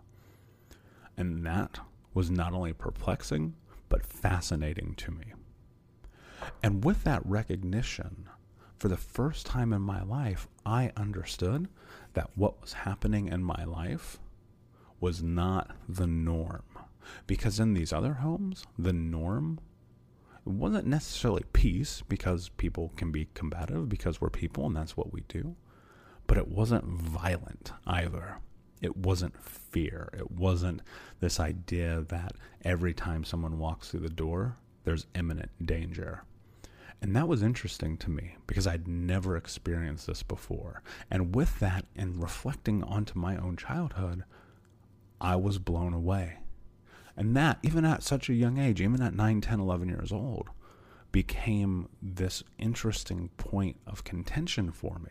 And 1.17 1.45
that 1.45 1.81
was 2.15 2.31
not 2.31 2.53
only 2.53 2.73
perplexing, 2.73 3.55
but 3.89 4.07
fascinating 4.07 4.95
to 4.97 5.11
me. 5.11 5.33
And 6.63 6.85
with 6.85 7.05
that 7.05 7.25
recognition, 7.25 8.29
for 8.79 8.89
the 8.89 8.97
first 8.97 9.47
time 9.47 9.73
in 9.73 9.83
my 9.83 10.03
life, 10.03 10.49
I 10.67 10.93
understood 10.97 11.69
that 12.15 12.31
what 12.35 12.61
was 12.61 12.73
happening 12.73 13.29
in 13.29 13.45
my 13.45 13.65
life 13.65 14.19
was 15.01 15.23
not 15.23 15.77
the 15.89 16.07
norm. 16.07 16.65
Because 17.27 17.59
in 17.59 17.75
these 17.75 17.93
other 17.93 18.15
homes, 18.15 18.65
the 18.79 18.93
norm 18.93 19.59
it 20.45 20.51
wasn't 20.51 20.87
necessarily 20.87 21.45
peace 21.53 22.03
because 22.09 22.49
people 22.51 22.93
can 22.97 23.13
be 23.13 23.29
combative 23.35 23.89
because 23.89 24.21
we're 24.21 24.31
people 24.31 24.67
and 24.67 24.77
that's 24.77 24.97
what 24.97 25.13
we 25.13 25.23
do. 25.29 25.55
But 26.27 26.39
it 26.39 26.49
wasn't 26.49 26.85
violent 26.85 27.73
either. 27.87 28.39
It 28.81 28.97
wasn't 28.97 29.41
fear. 29.41 30.09
It 30.13 30.31
wasn't 30.33 30.83
this 31.21 31.39
idea 31.39 32.05
that 32.09 32.33
every 32.65 32.93
time 32.93 33.23
someone 33.23 33.59
walks 33.59 33.91
through 33.91 34.01
the 34.01 34.09
door, 34.09 34.57
there's 34.85 35.07
imminent 35.15 35.51
danger. 35.65 36.25
And 37.01 37.15
that 37.15 37.29
was 37.29 37.43
interesting 37.43 37.97
to 37.99 38.11
me 38.11 38.37
because 38.47 38.67
I'd 38.67 38.89
never 38.89 39.37
experienced 39.37 40.07
this 40.07 40.23
before. 40.23 40.83
And 41.11 41.35
with 41.35 41.59
that, 41.61 41.87
and 41.97 42.21
reflecting 42.21 42.83
onto 42.83 43.19
my 43.19 43.37
own 43.37 43.57
childhood, 43.57 44.25
I 45.21 45.37
was 45.37 45.59
blown 45.59 45.95
away. 45.95 46.39
And 47.17 47.37
that, 47.37 47.59
even 47.63 47.85
at 47.85 48.03
such 48.03 48.29
a 48.29 48.35
young 48.35 48.59
age, 48.59 48.81
even 48.81 49.03
at 49.03 49.15
9, 49.15 49.41
10, 49.41 49.61
11 49.61 49.89
years 49.89 50.13
old, 50.13 50.49
became 51.11 51.89
this 52.01 52.43
interesting 52.59 53.29
point 53.37 53.77
of 53.87 54.05
contention 54.05 54.73
for 54.73 54.99
me. 54.99 55.11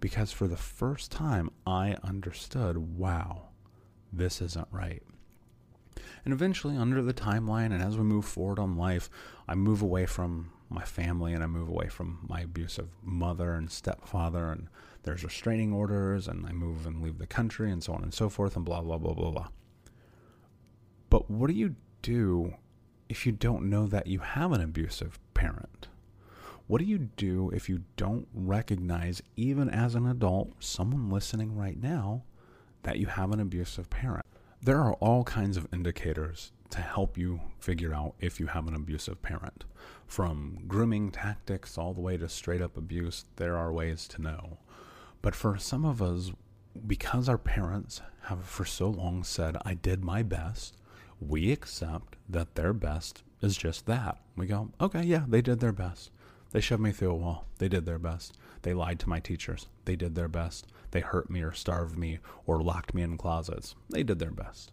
Because 0.00 0.32
for 0.32 0.46
the 0.46 0.56
first 0.56 1.10
time, 1.10 1.50
I 1.66 1.96
understood 2.02 2.98
wow, 2.98 3.48
this 4.12 4.40
isn't 4.40 4.68
right. 4.70 5.02
And 6.24 6.34
eventually, 6.34 6.76
under 6.76 7.02
the 7.02 7.14
timeline, 7.14 7.72
and 7.72 7.82
as 7.82 7.96
we 7.96 8.04
move 8.04 8.24
forward 8.24 8.58
on 8.58 8.76
life, 8.76 9.08
I 9.48 9.54
move 9.54 9.82
away 9.82 10.06
from 10.06 10.52
my 10.70 10.84
family 10.84 11.32
and 11.32 11.42
I 11.42 11.46
move 11.46 11.68
away 11.68 11.88
from 11.88 12.20
my 12.28 12.42
abusive 12.42 12.88
mother 13.02 13.54
and 13.54 13.70
stepfather 13.70 14.50
and 14.50 14.68
there's 15.02 15.24
restraining 15.24 15.72
orders 15.72 16.28
and 16.28 16.46
I 16.46 16.52
move 16.52 16.86
and 16.86 17.02
leave 17.02 17.18
the 17.18 17.26
country 17.26 17.72
and 17.72 17.82
so 17.82 17.92
on 17.92 18.02
and 18.02 18.14
so 18.14 18.28
forth 18.28 18.54
and 18.54 18.64
blah 18.64 18.80
blah 18.80 18.98
blah 18.98 19.14
blah 19.14 19.30
blah. 19.30 19.48
But 21.10 21.30
what 21.30 21.48
do 21.48 21.54
you 21.54 21.74
do 22.02 22.54
if 23.08 23.26
you 23.26 23.32
don't 23.32 23.68
know 23.68 23.86
that 23.88 24.06
you 24.06 24.20
have 24.20 24.52
an 24.52 24.60
abusive 24.60 25.18
parent? 25.34 25.88
What 26.68 26.78
do 26.78 26.84
you 26.84 27.10
do 27.16 27.50
if 27.50 27.68
you 27.68 27.82
don't 27.96 28.28
recognize, 28.32 29.20
even 29.36 29.68
as 29.68 29.96
an 29.96 30.06
adult, 30.06 30.52
someone 30.60 31.10
listening 31.10 31.56
right 31.56 31.80
now, 31.82 32.22
that 32.84 32.98
you 32.98 33.06
have 33.06 33.32
an 33.32 33.40
abusive 33.40 33.90
parent? 33.90 34.24
There 34.62 34.80
are 34.80 34.94
all 34.94 35.24
kinds 35.24 35.56
of 35.56 35.66
indicators 35.72 36.52
to 36.70 36.80
help 36.80 37.18
you 37.18 37.40
figure 37.58 37.92
out 37.92 38.14
if 38.20 38.38
you 38.38 38.46
have 38.46 38.68
an 38.68 38.76
abusive 38.76 39.20
parent. 39.20 39.64
From 40.06 40.58
grooming 40.68 41.10
tactics 41.10 41.76
all 41.76 41.92
the 41.92 42.00
way 42.00 42.16
to 42.16 42.28
straight 42.28 42.62
up 42.62 42.76
abuse, 42.76 43.24
there 43.34 43.56
are 43.56 43.72
ways 43.72 44.06
to 44.08 44.22
know. 44.22 44.58
But 45.22 45.34
for 45.34 45.58
some 45.58 45.84
of 45.84 46.00
us, 46.00 46.30
because 46.86 47.28
our 47.28 47.38
parents 47.38 48.00
have 48.22 48.44
for 48.44 48.64
so 48.64 48.88
long 48.88 49.24
said, 49.24 49.56
I 49.64 49.74
did 49.74 50.04
my 50.04 50.22
best, 50.22 50.76
we 51.20 51.52
accept 51.52 52.16
that 52.28 52.54
their 52.54 52.72
best 52.72 53.22
is 53.42 53.56
just 53.56 53.86
that. 53.86 54.18
We 54.36 54.46
go, 54.46 54.70
okay, 54.80 55.02
yeah, 55.02 55.24
they 55.28 55.42
did 55.42 55.60
their 55.60 55.72
best. 55.72 56.10
They 56.52 56.60
shoved 56.60 56.82
me 56.82 56.92
through 56.92 57.12
a 57.12 57.14
wall. 57.14 57.46
They 57.58 57.68
did 57.68 57.86
their 57.86 57.98
best. 57.98 58.36
They 58.62 58.74
lied 58.74 58.98
to 59.00 59.08
my 59.08 59.20
teachers. 59.20 59.68
They 59.84 59.96
did 59.96 60.14
their 60.14 60.28
best. 60.28 60.66
They 60.90 61.00
hurt 61.00 61.30
me 61.30 61.42
or 61.42 61.52
starved 61.52 61.96
me 61.96 62.18
or 62.46 62.60
locked 62.60 62.94
me 62.94 63.02
in 63.02 63.16
closets. 63.16 63.76
They 63.88 64.02
did 64.02 64.18
their 64.18 64.32
best. 64.32 64.72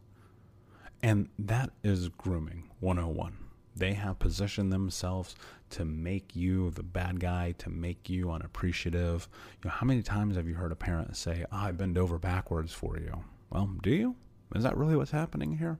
And 1.03 1.29
that 1.37 1.71
is 1.83 2.09
grooming 2.09 2.71
101. 2.79 3.37
They 3.75 3.93
have 3.93 4.17
positioned 4.17 4.73
themselves 4.73 5.35
to 5.69 5.85
make 5.85 6.35
you 6.35 6.71
the 6.71 6.81
bad 6.81 7.19
guy, 7.19 7.53
to 7.59 7.69
make 7.69 8.09
you 8.09 8.31
unappreciative. 8.31 9.29
You 9.61 9.69
know, 9.69 9.75
how 9.75 9.85
many 9.85 10.01
times 10.01 10.35
have 10.35 10.47
you 10.47 10.55
heard 10.55 10.71
a 10.71 10.75
parent 10.75 11.15
say, 11.15 11.45
oh, 11.51 11.57
I 11.57 11.71
bend 11.71 11.97
over 11.99 12.17
backwards 12.17 12.73
for 12.73 12.97
you? 12.97 13.23
Well, 13.51 13.69
do 13.83 13.91
you? 13.91 14.15
Is 14.55 14.63
that 14.63 14.77
really 14.77 14.95
what's 14.95 15.11
happening 15.11 15.57
here? 15.57 15.77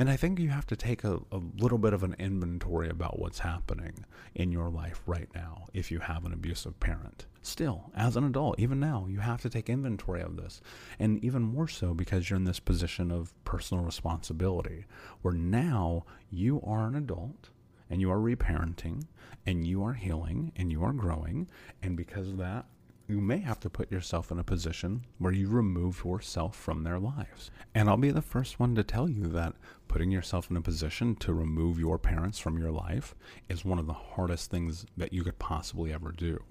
And 0.00 0.08
I 0.08 0.16
think 0.16 0.38
you 0.38 0.48
have 0.48 0.66
to 0.68 0.76
take 0.76 1.04
a, 1.04 1.20
a 1.30 1.42
little 1.58 1.76
bit 1.76 1.92
of 1.92 2.02
an 2.02 2.16
inventory 2.18 2.88
about 2.88 3.18
what's 3.18 3.40
happening 3.40 4.06
in 4.34 4.50
your 4.50 4.70
life 4.70 5.02
right 5.04 5.28
now 5.34 5.66
if 5.74 5.90
you 5.90 5.98
have 5.98 6.24
an 6.24 6.32
abusive 6.32 6.80
parent. 6.80 7.26
Still, 7.42 7.90
as 7.94 8.16
an 8.16 8.24
adult, 8.24 8.58
even 8.58 8.80
now, 8.80 9.04
you 9.10 9.20
have 9.20 9.42
to 9.42 9.50
take 9.50 9.68
inventory 9.68 10.22
of 10.22 10.38
this. 10.38 10.62
And 10.98 11.22
even 11.22 11.42
more 11.42 11.68
so 11.68 11.92
because 11.92 12.30
you're 12.30 12.38
in 12.38 12.44
this 12.44 12.60
position 12.60 13.10
of 13.10 13.34
personal 13.44 13.84
responsibility, 13.84 14.86
where 15.20 15.34
now 15.34 16.06
you 16.30 16.62
are 16.64 16.86
an 16.86 16.94
adult 16.94 17.50
and 17.90 18.00
you 18.00 18.10
are 18.10 18.16
reparenting 18.16 19.04
and 19.44 19.66
you 19.66 19.84
are 19.84 19.92
healing 19.92 20.52
and 20.56 20.72
you 20.72 20.82
are 20.82 20.94
growing. 20.94 21.46
And 21.82 21.94
because 21.94 22.28
of 22.28 22.38
that, 22.38 22.64
you 23.10 23.20
may 23.20 23.38
have 23.38 23.58
to 23.60 23.68
put 23.68 23.90
yourself 23.90 24.30
in 24.30 24.38
a 24.38 24.44
position 24.44 25.04
where 25.18 25.32
you 25.32 25.48
remove 25.48 26.02
yourself 26.04 26.56
from 26.56 26.84
their 26.84 26.98
lives. 26.98 27.50
And 27.74 27.88
I'll 27.88 27.96
be 27.96 28.12
the 28.12 28.22
first 28.22 28.60
one 28.60 28.74
to 28.76 28.84
tell 28.84 29.08
you 29.08 29.24
that 29.28 29.54
putting 29.88 30.12
yourself 30.12 30.48
in 30.50 30.56
a 30.56 30.60
position 30.60 31.16
to 31.16 31.32
remove 31.32 31.80
your 31.80 31.98
parents 31.98 32.38
from 32.38 32.56
your 32.56 32.70
life 32.70 33.16
is 33.48 33.64
one 33.64 33.80
of 33.80 33.86
the 33.86 33.92
hardest 33.92 34.50
things 34.50 34.86
that 34.96 35.12
you 35.12 35.24
could 35.24 35.40
possibly 35.40 35.92
ever 35.92 36.12
do. 36.12 36.42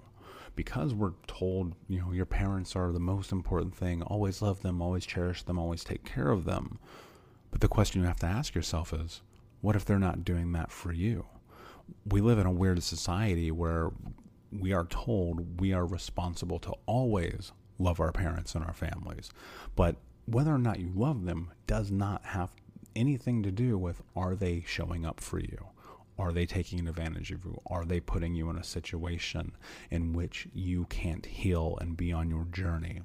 Because 0.54 0.92
we're 0.92 1.14
told, 1.26 1.74
you 1.88 2.00
know, 2.00 2.12
your 2.12 2.26
parents 2.26 2.76
are 2.76 2.92
the 2.92 3.00
most 3.00 3.32
important 3.32 3.74
thing, 3.74 4.02
always 4.02 4.42
love 4.42 4.60
them, 4.60 4.82
always 4.82 5.06
cherish 5.06 5.42
them, 5.42 5.58
always 5.58 5.82
take 5.82 6.04
care 6.04 6.30
of 6.30 6.44
them. 6.44 6.78
But 7.50 7.62
the 7.62 7.68
question 7.68 8.02
you 8.02 8.06
have 8.06 8.20
to 8.20 8.26
ask 8.26 8.54
yourself 8.54 8.92
is, 8.92 9.22
what 9.62 9.76
if 9.76 9.84
they're 9.84 9.98
not 9.98 10.24
doing 10.24 10.52
that 10.52 10.70
for 10.70 10.92
you? 10.92 11.26
We 12.04 12.20
live 12.20 12.38
in 12.38 12.46
a 12.46 12.52
weird 12.52 12.82
society 12.82 13.50
where 13.50 13.90
we 14.52 14.72
are 14.72 14.86
told 14.86 15.60
we 15.60 15.72
are 15.72 15.86
responsible 15.86 16.58
to 16.60 16.74
always 16.86 17.52
love 17.78 18.00
our 18.00 18.12
parents 18.12 18.54
and 18.54 18.64
our 18.64 18.72
families. 18.72 19.30
But 19.76 19.96
whether 20.26 20.54
or 20.54 20.58
not 20.58 20.80
you 20.80 20.92
love 20.94 21.24
them 21.24 21.50
does 21.66 21.90
not 21.90 22.24
have 22.26 22.50
anything 22.94 23.42
to 23.42 23.50
do 23.50 23.78
with 23.78 24.02
are 24.14 24.34
they 24.34 24.64
showing 24.66 25.04
up 25.04 25.20
for 25.20 25.38
you? 25.38 25.66
Are 26.18 26.32
they 26.32 26.44
taking 26.44 26.86
advantage 26.86 27.32
of 27.32 27.44
you? 27.44 27.60
Are 27.66 27.84
they 27.84 28.00
putting 28.00 28.34
you 28.34 28.50
in 28.50 28.56
a 28.56 28.64
situation 28.64 29.52
in 29.90 30.12
which 30.12 30.48
you 30.52 30.84
can't 30.86 31.24
heal 31.24 31.78
and 31.80 31.96
be 31.96 32.12
on 32.12 32.28
your 32.28 32.44
journey? 32.44 33.00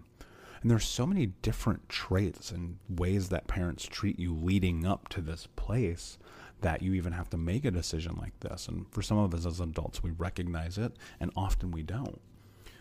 And 0.61 0.71
there's 0.71 0.85
so 0.85 1.05
many 1.05 1.27
different 1.27 1.87
traits 1.87 2.51
and 2.51 2.77
ways 2.89 3.29
that 3.29 3.47
parents 3.47 3.85
treat 3.85 4.19
you 4.19 4.33
leading 4.33 4.85
up 4.85 5.07
to 5.09 5.21
this 5.21 5.47
place 5.55 6.17
that 6.61 6.81
you 6.81 6.93
even 6.93 7.13
have 7.13 7.29
to 7.29 7.37
make 7.37 7.65
a 7.65 7.71
decision 7.71 8.17
like 8.19 8.39
this. 8.39 8.67
And 8.67 8.85
for 8.91 9.01
some 9.01 9.17
of 9.17 9.33
us 9.33 9.45
as 9.45 9.59
adults, 9.59 10.01
we 10.01 10.11
recognize 10.11 10.77
it, 10.77 10.93
and 11.19 11.31
often 11.35 11.71
we 11.71 11.83
don't. 11.83 12.19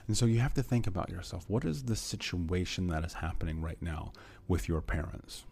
And 0.07 0.17
so 0.17 0.27
you 0.27 0.41
have 0.41 0.55
to 0.55 0.63
think 0.63 0.87
about 0.87 1.09
yourself. 1.09 1.45
What 1.49 1.65
is 1.65 1.85
the 1.85 1.97
situation 1.97 2.89
that 2.89 3.05
is 3.05 3.15
happening 3.15 3.63
right 3.63 3.81
now 3.81 4.13
with 4.47 4.69
your 4.69 4.83
parents? 4.83 5.45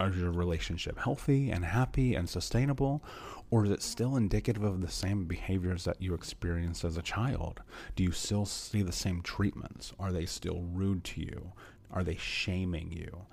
Is 0.00 0.16
your 0.16 0.30
relationship 0.30 0.96
healthy 0.98 1.50
and 1.50 1.64
happy 1.64 2.14
and 2.14 2.28
sustainable? 2.28 3.02
Or 3.50 3.64
is 3.64 3.70
it 3.72 3.82
still 3.82 4.16
indicative 4.16 4.62
of 4.62 4.80
the 4.80 4.90
same 4.90 5.24
behaviors 5.24 5.84
that 5.84 6.00
you 6.00 6.14
experienced 6.14 6.84
as 6.84 6.96
a 6.96 7.02
child? 7.02 7.62
Do 7.96 8.04
you 8.04 8.12
still 8.12 8.46
see 8.46 8.82
the 8.82 8.92
same 8.92 9.22
treatments? 9.22 9.92
Are 9.98 10.12
they 10.12 10.26
still 10.26 10.62
rude 10.72 11.02
to 11.04 11.20
you? 11.20 11.52
Are 11.90 12.04
they 12.04 12.16
shaming 12.16 12.92
you? 12.92 13.26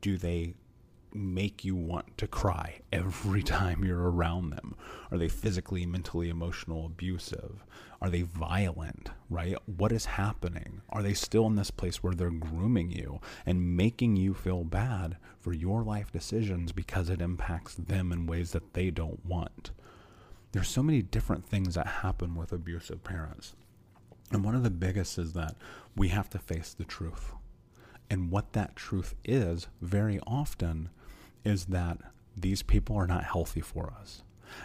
Do 0.00 0.16
they 0.16 0.54
make 1.14 1.64
you 1.64 1.74
want 1.74 2.16
to 2.18 2.26
cry 2.26 2.80
every 2.92 3.42
time 3.58 3.84
you're 3.84 4.10
around 4.10 4.50
them? 4.50 4.74
Are 5.10 5.18
they 5.18 5.28
physically, 5.28 5.86
mentally, 5.86 6.28
emotional, 6.28 6.86
abusive? 6.86 7.64
Are 8.00 8.10
they 8.10 8.22
violent, 8.22 9.10
right? 9.30 9.56
What 9.66 9.92
is 9.92 10.06
happening? 10.06 10.82
Are 10.88 11.02
they 11.02 11.14
still 11.14 11.46
in 11.46 11.56
this 11.56 11.70
place 11.70 12.02
where 12.02 12.14
they're 12.14 12.30
grooming 12.30 12.90
you 12.90 13.20
and 13.46 13.76
making 13.76 14.16
you 14.16 14.34
feel 14.34 14.64
bad 14.64 15.16
for 15.40 15.52
your 15.52 15.82
life 15.84 16.10
decisions 16.10 16.72
because 16.72 17.08
it 17.08 17.20
impacts 17.20 17.74
them 17.74 18.10
in 18.10 18.26
ways 18.26 18.52
that 18.52 18.74
they 18.74 18.90
don't 18.90 19.24
want? 19.24 19.70
There's 20.52 20.68
so 20.68 20.82
many 20.82 21.00
different 21.00 21.46
things 21.46 21.74
that 21.74 21.86
happen 21.86 22.34
with 22.34 22.52
abusive 22.52 23.04
parents. 23.04 23.54
And 24.32 24.44
one 24.44 24.54
of 24.54 24.62
the 24.62 24.70
biggest 24.70 25.18
is 25.18 25.32
that 25.34 25.56
we 25.94 26.08
have 26.08 26.28
to 26.30 26.38
face 26.38 26.74
the 26.74 26.84
truth. 26.84 27.32
And 28.10 28.30
what 28.30 28.52
that 28.52 28.76
truth 28.76 29.14
is, 29.24 29.68
very 29.80 30.18
often, 30.26 30.90
is 31.44 31.66
that 31.66 31.98
these 32.36 32.62
people 32.62 32.96
are 32.96 33.06
not 33.06 33.24
healthy 33.24 33.60
for 33.60 33.92
us. 34.00 34.22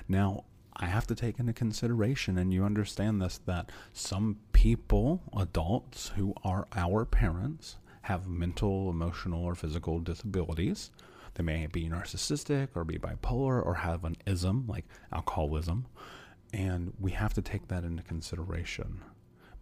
Now, 0.07 0.45
I 0.75 0.85
have 0.85 1.07
to 1.07 1.15
take 1.15 1.39
into 1.39 1.53
consideration, 1.53 2.37
and 2.37 2.53
you 2.53 2.63
understand 2.63 3.21
this, 3.21 3.39
that 3.45 3.71
some 3.93 4.37
people, 4.53 5.21
adults 5.35 6.09
who 6.15 6.35
are 6.43 6.67
our 6.75 7.03
parents, 7.03 7.77
have 8.03 8.27
mental, 8.27 8.89
emotional, 8.89 9.43
or 9.43 9.55
physical 9.55 9.99
disabilities. 9.99 10.91
They 11.33 11.43
may 11.43 11.67
be 11.67 11.89
narcissistic 11.89 12.69
or 12.73 12.83
be 12.83 12.97
bipolar 12.97 13.65
or 13.65 13.73
have 13.75 14.05
an 14.05 14.15
ism 14.25 14.65
like 14.67 14.85
alcoholism. 15.11 15.87
And 16.53 16.93
we 16.99 17.11
have 17.11 17.33
to 17.33 17.41
take 17.41 17.67
that 17.67 17.83
into 17.83 18.03
consideration. 18.03 19.01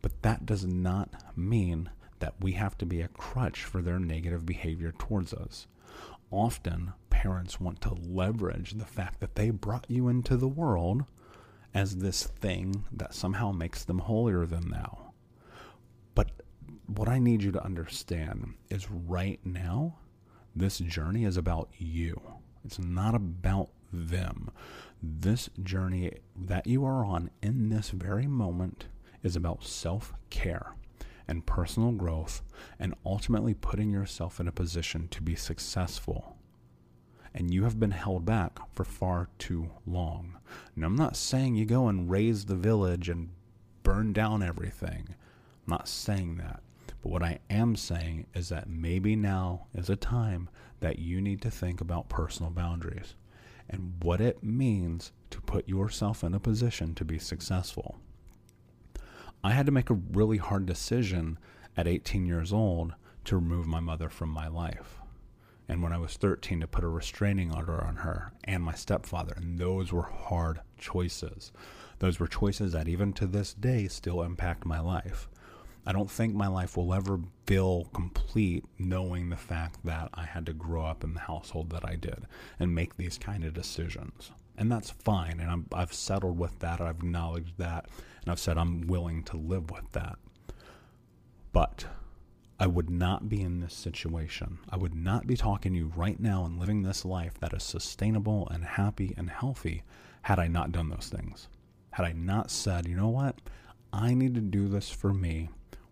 But 0.01 0.21
that 0.21 0.45
does 0.45 0.65
not 0.65 1.09
mean 1.35 1.89
that 2.19 2.35
we 2.39 2.51
have 2.51 2.77
to 2.77 2.85
be 2.85 3.01
a 3.01 3.07
crutch 3.07 3.63
for 3.63 3.81
their 3.81 3.99
negative 3.99 4.45
behavior 4.45 4.93
towards 4.99 5.33
us. 5.33 5.65
Often, 6.31 6.93
parents 7.09 7.59
want 7.59 7.81
to 7.81 7.93
leverage 7.93 8.71
the 8.71 8.85
fact 8.85 9.19
that 9.19 9.35
they 9.35 9.49
brought 9.49 9.85
you 9.89 10.07
into 10.07 10.37
the 10.37 10.47
world 10.47 11.05
as 11.73 11.97
this 11.97 12.23
thing 12.23 12.85
that 12.91 13.13
somehow 13.13 13.51
makes 13.51 13.83
them 13.83 13.99
holier 13.99 14.45
than 14.45 14.69
thou. 14.69 15.13
But 16.13 16.31
what 16.87 17.09
I 17.09 17.19
need 17.19 17.43
you 17.43 17.51
to 17.51 17.63
understand 17.63 18.53
is 18.69 18.89
right 18.89 19.39
now, 19.43 19.97
this 20.55 20.79
journey 20.79 21.25
is 21.25 21.37
about 21.37 21.69
you. 21.77 22.21
It's 22.63 22.79
not 22.79 23.13
about 23.13 23.69
them. 23.91 24.51
This 25.01 25.49
journey 25.61 26.13
that 26.35 26.65
you 26.65 26.85
are 26.85 27.05
on 27.05 27.29
in 27.41 27.69
this 27.69 27.89
very 27.89 28.27
moment 28.27 28.85
is 29.21 29.35
about 29.35 29.63
self 29.63 30.13
care 30.29 30.75
and 31.27 31.45
personal 31.45 31.91
growth 31.91 32.41
and 32.79 32.95
ultimately 33.05 33.53
putting 33.53 33.91
yourself 33.91 34.39
in 34.39 34.47
a 34.47 34.51
position 34.51 35.07
to 35.09 35.21
be 35.21 35.35
successful 35.35 36.35
and 37.35 37.53
you 37.53 37.65
have 37.65 37.79
been 37.79 37.91
held 37.91 38.25
back 38.25 38.59
for 38.73 38.85
far 38.85 39.27
too 39.37 39.69
long. 39.85 40.37
And 40.73 40.85
I'm 40.85 40.95
not 40.95 41.17
saying 41.17 41.55
you 41.55 41.65
go 41.65 41.89
and 41.89 42.09
raise 42.09 42.45
the 42.45 42.55
village 42.55 43.09
and 43.09 43.29
burn 43.83 44.13
down 44.13 44.41
everything. 44.41 45.09
I'm 45.09 45.71
not 45.71 45.89
saying 45.89 46.37
that. 46.37 46.61
But 47.01 47.11
what 47.11 47.23
I 47.23 47.39
am 47.49 47.75
saying 47.75 48.27
is 48.33 48.47
that 48.49 48.69
maybe 48.69 49.17
now 49.17 49.67
is 49.73 49.89
a 49.89 49.97
time 49.97 50.49
that 50.79 50.97
you 50.97 51.19
need 51.19 51.41
to 51.41 51.51
think 51.51 51.81
about 51.81 52.07
personal 52.07 52.51
boundaries 52.51 53.15
and 53.69 53.95
what 54.01 54.21
it 54.21 54.41
means 54.41 55.11
to 55.31 55.41
put 55.41 55.67
yourself 55.67 56.23
in 56.23 56.33
a 56.33 56.39
position 56.39 56.95
to 56.95 57.03
be 57.03 57.19
successful. 57.19 57.99
I 59.45 59.51
had 59.51 59.67
to 59.67 59.71
make 59.71 59.91
a 59.91 60.01
really 60.11 60.37
hard 60.37 60.65
decision 60.65 61.37
at 61.77 61.87
18 61.87 62.25
years 62.25 62.51
old 62.51 62.95
to 63.25 63.35
remove 63.35 63.67
my 63.67 63.79
mother 63.79 64.09
from 64.09 64.29
my 64.29 64.47
life 64.47 64.97
and 65.67 65.83
when 65.83 65.93
I 65.93 65.99
was 65.99 66.17
13 66.17 66.61
to 66.61 66.67
put 66.67 66.83
a 66.83 66.87
restraining 66.87 67.53
order 67.53 67.79
on 67.83 67.97
her 67.97 68.33
and 68.43 68.63
my 68.63 68.73
stepfather. 68.73 69.35
And 69.37 69.59
those 69.59 69.93
were 69.93 70.01
hard 70.01 70.61
choices. 70.79 71.51
Those 71.99 72.19
were 72.19 72.25
choices 72.25 72.71
that 72.71 72.87
even 72.87 73.13
to 73.13 73.27
this 73.27 73.53
day 73.53 73.87
still 73.87 74.23
impact 74.23 74.65
my 74.65 74.79
life. 74.79 75.29
I 75.85 75.93
don't 75.93 76.09
think 76.09 76.33
my 76.33 76.47
life 76.47 76.75
will 76.75 76.91
ever 76.91 77.19
feel 77.45 77.85
complete 77.93 78.65
knowing 78.79 79.29
the 79.29 79.37
fact 79.37 79.85
that 79.85 80.09
I 80.15 80.23
had 80.25 80.47
to 80.47 80.53
grow 80.53 80.85
up 80.85 81.03
in 81.03 81.13
the 81.13 81.19
household 81.19 81.69
that 81.69 81.87
I 81.87 81.97
did 81.97 82.25
and 82.59 82.73
make 82.73 82.97
these 82.97 83.19
kind 83.19 83.43
of 83.43 83.53
decisions. 83.53 84.31
And 84.57 84.71
that's 84.71 84.89
fine. 84.89 85.39
And 85.39 85.67
i 85.71 85.79
have 85.79 85.93
settled 85.93 86.39
with 86.39 86.57
that. 86.59 86.81
I've 86.81 86.95
acknowledged 86.95 87.59
that. 87.59 87.85
And 88.25 88.31
I've 88.31 88.39
said 88.39 88.57
I'm 88.57 88.87
willing 88.87 89.23
to 89.25 89.37
live 89.37 89.69
with 89.69 89.91
that. 89.91 90.17
But 91.53 91.85
I 92.59 92.67
would 92.67 92.89
not 92.89 93.29
be 93.29 93.41
in 93.41 93.59
this 93.59 93.73
situation. 93.73 94.57
I 94.69 94.77
would 94.77 94.95
not 94.95 95.27
be 95.27 95.37
talking 95.37 95.73
to 95.73 95.77
you 95.77 95.91
right 95.95 96.19
now 96.19 96.43
and 96.43 96.57
living 96.59 96.81
this 96.81 97.05
life 97.05 97.37
that 97.39 97.53
is 97.53 97.63
sustainable 97.63 98.47
and 98.49 98.63
happy 98.63 99.13
and 99.15 99.29
healthy 99.29 99.83
had 100.23 100.39
I 100.39 100.47
not 100.47 100.71
done 100.71 100.89
those 100.89 101.11
things. 101.13 101.49
Had 101.91 102.05
I 102.05 102.13
not 102.13 102.49
said, 102.49 102.87
you 102.87 102.95
know 102.95 103.09
what, 103.09 103.39
I 103.93 104.13
need 104.13 104.33
to 104.35 104.41
do 104.41 104.67
this 104.67 104.89
for 104.89 105.13
me, 105.13 105.49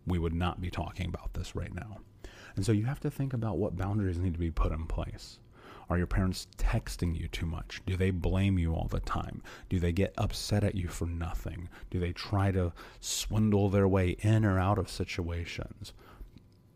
we 0.07 0.17
would 0.17 0.33
not 0.33 0.59
be 0.59 0.71
talking 0.71 1.07
about 1.07 1.33
this 1.33 1.55
right 1.55 1.73
now. 1.73 1.99
And 2.55 2.65
so 2.65 2.71
you 2.71 2.85
have 2.85 2.99
to 3.01 3.11
think 3.11 3.33
about 3.33 3.57
what 3.57 3.77
boundaries 3.77 4.17
need 4.17 4.33
to 4.33 4.39
be 4.39 4.51
put 4.51 4.71
in 4.71 4.85
place. 4.85 5.39
Are 5.89 5.97
your 5.97 6.07
parents 6.07 6.47
texting 6.57 7.17
you 7.19 7.27
too 7.27 7.45
much? 7.45 7.81
Do 7.85 7.97
they 7.97 8.11
blame 8.11 8.57
you 8.57 8.73
all 8.73 8.87
the 8.87 8.99
time? 8.99 9.41
Do 9.69 9.79
they 9.79 9.91
get 9.91 10.13
upset 10.17 10.63
at 10.63 10.75
you 10.75 10.87
for 10.87 11.05
nothing? 11.05 11.69
Do 11.89 11.99
they 11.99 12.13
try 12.13 12.51
to 12.51 12.73
swindle 12.99 13.69
their 13.69 13.87
way 13.87 14.15
in 14.21 14.45
or 14.45 14.59
out 14.59 14.79
of 14.79 14.89
situations? 14.89 15.93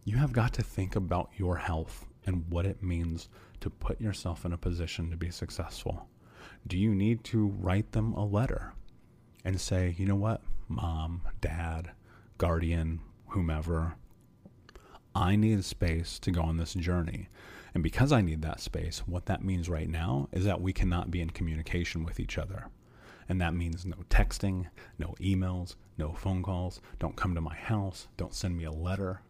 you 0.07 0.15
have 0.15 0.31
got 0.31 0.53
to 0.53 0.63
think 0.63 0.95
about 0.95 1.29
your 1.35 1.57
health 1.57 2.05
and 2.25 2.45
what 2.47 2.65
it 2.65 2.81
means 2.81 3.27
to 3.59 3.69
put 3.69 3.99
yourself 3.99 4.45
in 4.45 4.53
a 4.53 4.57
position 4.57 5.11
to 5.11 5.17
be 5.17 5.29
successful. 5.29 6.07
Do 6.65 6.77
you 6.77 6.95
need 6.95 7.25
to 7.25 7.47
write 7.59 7.91
them 7.91 8.13
a 8.13 8.23
letter 8.23 8.73
and 9.43 9.59
say, 9.59 9.95
you 9.97 10.05
know 10.05 10.15
what, 10.15 10.41
mom, 10.69 11.23
dad, 11.41 11.91
guardian, 12.37 13.01
whomever, 13.27 13.95
I 15.13 15.35
need 15.35 15.65
space 15.65 16.19
to 16.19 16.31
go 16.31 16.41
on 16.41 16.55
this 16.55 16.73
journey. 16.73 17.27
And 17.77 17.83
because 17.83 18.11
I 18.11 18.21
need 18.23 18.41
that 18.41 18.59
space, 18.59 19.03
what 19.05 19.27
that 19.27 19.43
means 19.43 19.69
right 19.69 19.87
now 19.87 20.29
is 20.31 20.45
that 20.45 20.61
we 20.61 20.73
cannot 20.73 21.11
be 21.11 21.21
in 21.21 21.29
communication 21.29 22.03
with 22.03 22.19
each 22.19 22.39
other. 22.39 22.69
And 23.29 23.39
that 23.39 23.53
means 23.53 23.85
no 23.85 23.97
texting, 24.09 24.65
no 24.97 25.13
emails, 25.21 25.75
no 25.95 26.13
phone 26.13 26.41
calls. 26.41 26.81
Don't 26.97 27.15
come 27.15 27.35
to 27.35 27.39
my 27.39 27.53
house. 27.53 28.07
Don't 28.17 28.33
send 28.33 28.57
me 28.57 28.63
a 28.63 28.71
letter 28.71 29.21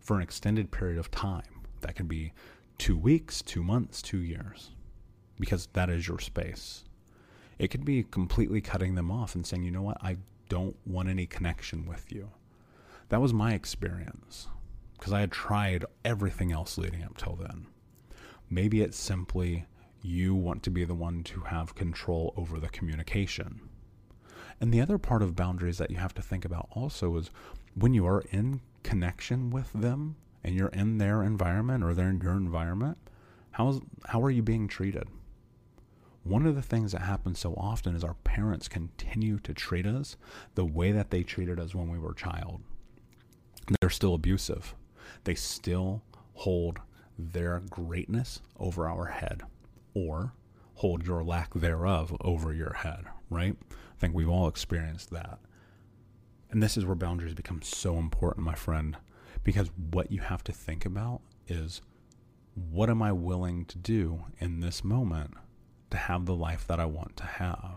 for 0.00 0.16
an 0.16 0.22
extended 0.22 0.70
period 0.70 0.96
of 0.96 1.10
time. 1.10 1.60
That 1.82 1.94
could 1.94 2.08
be 2.08 2.32
two 2.78 2.96
weeks, 2.96 3.42
two 3.42 3.62
months, 3.62 4.00
two 4.00 4.22
years, 4.22 4.70
because 5.38 5.68
that 5.74 5.90
is 5.90 6.08
your 6.08 6.20
space. 6.20 6.84
It 7.58 7.68
could 7.68 7.84
be 7.84 8.04
completely 8.04 8.62
cutting 8.62 8.94
them 8.94 9.10
off 9.10 9.34
and 9.34 9.46
saying, 9.46 9.62
you 9.62 9.70
know 9.70 9.82
what, 9.82 9.98
I 10.00 10.16
don't 10.48 10.76
want 10.86 11.10
any 11.10 11.26
connection 11.26 11.84
with 11.84 12.10
you. 12.10 12.30
That 13.10 13.20
was 13.20 13.34
my 13.34 13.52
experience 13.52 14.48
because 14.96 15.12
I 15.12 15.20
had 15.20 15.32
tried 15.32 15.84
everything 16.02 16.50
else 16.50 16.78
leading 16.78 17.02
up 17.02 17.18
till 17.18 17.36
then. 17.36 17.66
Maybe 18.50 18.82
it's 18.82 18.98
simply 18.98 19.66
you 20.02 20.34
want 20.34 20.62
to 20.64 20.70
be 20.70 20.84
the 20.84 20.94
one 20.94 21.22
to 21.24 21.40
have 21.40 21.74
control 21.74 22.34
over 22.36 22.60
the 22.60 22.68
communication. 22.68 23.68
And 24.60 24.72
the 24.72 24.80
other 24.80 24.98
part 24.98 25.22
of 25.22 25.34
boundaries 25.34 25.78
that 25.78 25.90
you 25.90 25.96
have 25.96 26.14
to 26.14 26.22
think 26.22 26.44
about 26.44 26.68
also 26.72 27.16
is 27.16 27.30
when 27.74 27.94
you 27.94 28.06
are 28.06 28.22
in 28.30 28.60
connection 28.82 29.50
with 29.50 29.72
them 29.72 30.16
and 30.44 30.54
you're 30.54 30.68
in 30.68 30.98
their 30.98 31.22
environment 31.22 31.82
or 31.82 31.94
they're 31.94 32.10
in 32.10 32.20
your 32.20 32.32
environment, 32.32 32.98
how's, 33.52 33.80
how 34.06 34.22
are 34.22 34.30
you 34.30 34.42
being 34.42 34.68
treated? 34.68 35.08
One 36.22 36.46
of 36.46 36.54
the 36.54 36.62
things 36.62 36.92
that 36.92 37.02
happens 37.02 37.38
so 37.38 37.54
often 37.54 37.94
is 37.94 38.04
our 38.04 38.14
parents 38.24 38.68
continue 38.68 39.38
to 39.40 39.52
treat 39.52 39.86
us 39.86 40.16
the 40.54 40.64
way 40.64 40.92
that 40.92 41.10
they 41.10 41.22
treated 41.22 41.58
us 41.60 41.74
when 41.74 41.90
we 41.90 41.98
were 41.98 42.12
a 42.12 42.16
child. 42.16 42.62
They're 43.80 43.90
still 43.90 44.14
abusive. 44.14 44.74
They 45.24 45.34
still 45.34 46.02
hold 46.34 46.80
their 47.18 47.60
greatness 47.70 48.40
over 48.58 48.88
our 48.88 49.06
head 49.06 49.42
or 49.94 50.32
hold 50.74 51.06
your 51.06 51.22
lack 51.22 51.54
thereof 51.54 52.16
over 52.20 52.52
your 52.52 52.72
head, 52.72 53.04
right? 53.30 53.56
I 53.70 53.98
think 53.98 54.14
we've 54.14 54.28
all 54.28 54.48
experienced 54.48 55.10
that. 55.10 55.38
And 56.50 56.62
this 56.62 56.76
is 56.76 56.84
where 56.84 56.94
boundaries 56.94 57.34
become 57.34 57.62
so 57.62 57.96
important, 57.96 58.44
my 58.44 58.54
friend, 58.54 58.96
because 59.42 59.70
what 59.92 60.10
you 60.10 60.20
have 60.20 60.44
to 60.44 60.52
think 60.52 60.84
about 60.84 61.20
is 61.48 61.80
what 62.54 62.90
am 62.90 63.02
I 63.02 63.12
willing 63.12 63.64
to 63.66 63.78
do 63.78 64.24
in 64.38 64.60
this 64.60 64.84
moment 64.84 65.34
to 65.90 65.96
have 65.96 66.26
the 66.26 66.34
life 66.34 66.66
that 66.66 66.78
I 66.80 66.86
want 66.86 67.16
to 67.18 67.24
have? 67.24 67.76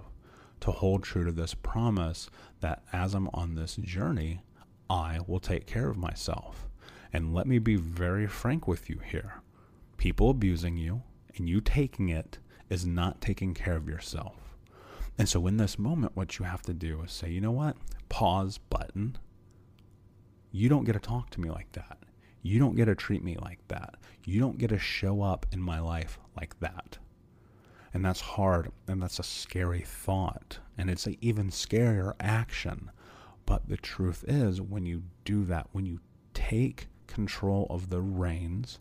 To 0.62 0.72
hold 0.72 1.04
true 1.04 1.26
to 1.26 1.32
this 1.32 1.54
promise 1.54 2.30
that 2.62 2.84
as 2.92 3.14
I'm 3.14 3.30
on 3.34 3.56
this 3.56 3.76
journey, 3.76 4.42
I 4.90 5.20
will 5.28 5.40
take 5.40 5.68
care 5.68 5.90
of 5.90 5.98
myself. 5.98 6.67
And 7.18 7.34
let 7.34 7.48
me 7.48 7.58
be 7.58 7.78
very 7.78 8.28
frank 8.28 8.68
with 8.68 8.92
you 8.92 9.00
here. 9.00 9.42
People 9.98 10.30
abusing 10.30 10.78
you 10.78 11.02
and 11.36 11.50
you 11.50 11.62
taking 11.62 12.10
it 12.10 12.38
is 12.70 12.86
not 12.86 13.22
taking 13.22 13.56
care 13.56 13.76
of 13.76 13.90
yourself. 13.90 14.56
And 15.18 15.28
so 15.28 15.48
in 15.48 15.58
this 15.58 15.80
moment, 15.80 16.16
what 16.16 16.38
you 16.38 16.46
have 16.46 16.62
to 16.62 16.76
do 16.76 17.02
is 17.02 17.12
say, 17.12 17.32
you 17.32 17.42
know 17.42 17.50
what? 17.50 17.76
Pause 18.08 18.60
button. 18.60 19.18
You 20.52 20.70
don't 20.70 20.84
get 20.84 20.94
to 20.94 21.00
talk 21.00 21.32
to 21.32 21.42
me 21.42 21.50
like 21.50 21.72
that. 21.72 21.98
You 22.44 22.60
don't 22.60 22.76
get 22.76 22.86
to 22.86 22.94
treat 22.94 23.24
me 23.24 23.36
like 23.42 23.68
that. 23.70 23.96
You 24.24 24.40
don't 24.40 24.60
get 24.60 24.70
to 24.70 24.78
show 24.78 25.24
up 25.24 25.48
in 25.52 25.60
my 25.60 25.80
life 25.80 26.20
like 26.36 26.60
that. 26.60 27.00
And 27.96 28.06
that's 28.06 28.22
hard 28.22 28.72
and 28.88 29.02
that's 29.02 29.18
a 29.18 29.24
scary 29.24 29.82
thought. 29.82 30.60
And 30.78 30.88
it's 30.88 31.08
an 31.08 31.18
even 31.22 31.50
scarier 31.50 32.14
action. 32.20 32.92
But 33.48 33.68
the 33.68 33.78
truth 33.78 34.24
is, 34.28 34.62
when 34.62 34.86
you 34.86 35.02
do 35.26 35.46
that, 35.46 35.70
when 35.72 35.88
you 35.88 36.00
take 36.36 36.90
control 37.08 37.68
of 37.70 37.90
the 37.90 38.02
reins 38.02 38.80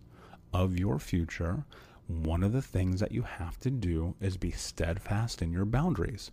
of 0.53 0.79
your 0.79 0.99
future, 0.99 1.65
one 2.07 2.43
of 2.43 2.53
the 2.53 2.63
things 2.63 3.01
that 3.01 3.13
you 3.13 3.23
have 3.23 3.59
to 3.61 3.71
do 3.71 4.15
is 4.21 4.37
be 4.37 4.53
steadfast 4.53 5.43
in 5.43 5.53
your 5.53 5.65
boundaries. 5.65 6.31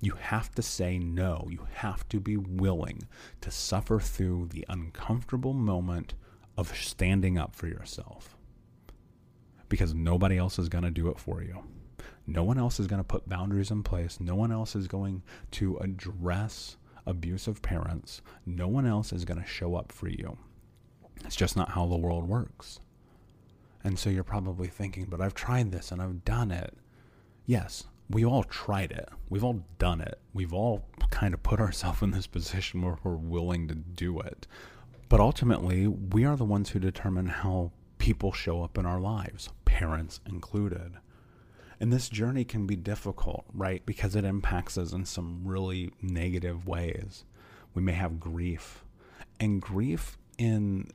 You 0.00 0.12
have 0.12 0.52
to 0.52 0.62
say 0.62 0.98
no. 0.98 1.46
You 1.50 1.66
have 1.74 2.08
to 2.10 2.20
be 2.20 2.36
willing 2.36 3.08
to 3.40 3.50
suffer 3.50 3.98
through 3.98 4.48
the 4.48 4.64
uncomfortable 4.68 5.54
moment 5.54 6.14
of 6.56 6.76
standing 6.76 7.38
up 7.38 7.56
for 7.56 7.66
yourself. 7.66 8.36
Because 9.68 9.94
nobody 9.94 10.36
else 10.36 10.58
is 10.58 10.68
going 10.68 10.84
to 10.84 10.90
do 10.90 11.08
it 11.08 11.18
for 11.18 11.42
you. 11.42 11.64
No 12.26 12.44
one 12.44 12.58
else 12.58 12.78
is 12.78 12.86
going 12.86 13.00
to 13.00 13.04
put 13.04 13.28
boundaries 13.28 13.70
in 13.70 13.82
place. 13.82 14.20
No 14.20 14.34
one 14.34 14.52
else 14.52 14.76
is 14.76 14.86
going 14.86 15.22
to 15.52 15.76
address 15.78 16.76
abusive 17.06 17.62
parents. 17.62 18.20
No 18.44 18.68
one 18.68 18.86
else 18.86 19.12
is 19.12 19.24
going 19.24 19.40
to 19.40 19.48
show 19.48 19.76
up 19.76 19.92
for 19.92 20.08
you. 20.08 20.36
It's 21.24 21.36
just 21.36 21.56
not 21.56 21.70
how 21.70 21.86
the 21.86 21.96
world 21.96 22.28
works. 22.28 22.80
And 23.82 23.98
so 23.98 24.10
you're 24.10 24.24
probably 24.24 24.68
thinking, 24.68 25.06
but 25.08 25.20
I've 25.20 25.34
tried 25.34 25.70
this 25.72 25.92
and 25.92 26.02
I've 26.02 26.24
done 26.24 26.50
it. 26.50 26.74
Yes, 27.46 27.84
we 28.10 28.24
all 28.24 28.44
tried 28.44 28.92
it. 28.92 29.08
We've 29.30 29.44
all 29.44 29.64
done 29.78 30.00
it. 30.00 30.18
We've 30.34 30.52
all 30.52 30.84
kind 31.10 31.34
of 31.34 31.42
put 31.42 31.60
ourselves 31.66 32.02
in 32.02 32.10
this 32.10 32.26
position 32.26 32.82
where 32.82 32.98
we're 33.02 33.16
willing 33.16 33.68
to 33.68 33.74
do 33.74 34.18
it. 34.20 34.46
But 35.08 35.20
ultimately, 35.20 35.86
we 35.86 36.24
are 36.24 36.36
the 36.36 36.44
ones 36.44 36.70
who 36.70 36.80
determine 36.80 37.26
how 37.26 37.70
people 37.98 38.32
show 38.32 38.62
up 38.62 38.76
in 38.76 38.86
our 38.86 39.00
lives, 39.00 39.50
parents 39.64 40.20
included. 40.26 40.94
And 41.78 41.92
this 41.92 42.08
journey 42.08 42.44
can 42.44 42.66
be 42.66 42.76
difficult, 42.76 43.44
right? 43.52 43.84
Because 43.84 44.16
it 44.16 44.24
impacts 44.24 44.78
us 44.78 44.92
in 44.92 45.04
some 45.04 45.42
really 45.44 45.92
negative 46.00 46.66
ways. 46.66 47.24
We 47.74 47.82
may 47.82 47.92
have 47.92 48.18
grief. 48.18 48.84
And 49.38 49.60
grief 49.60 50.18
in 50.38 50.88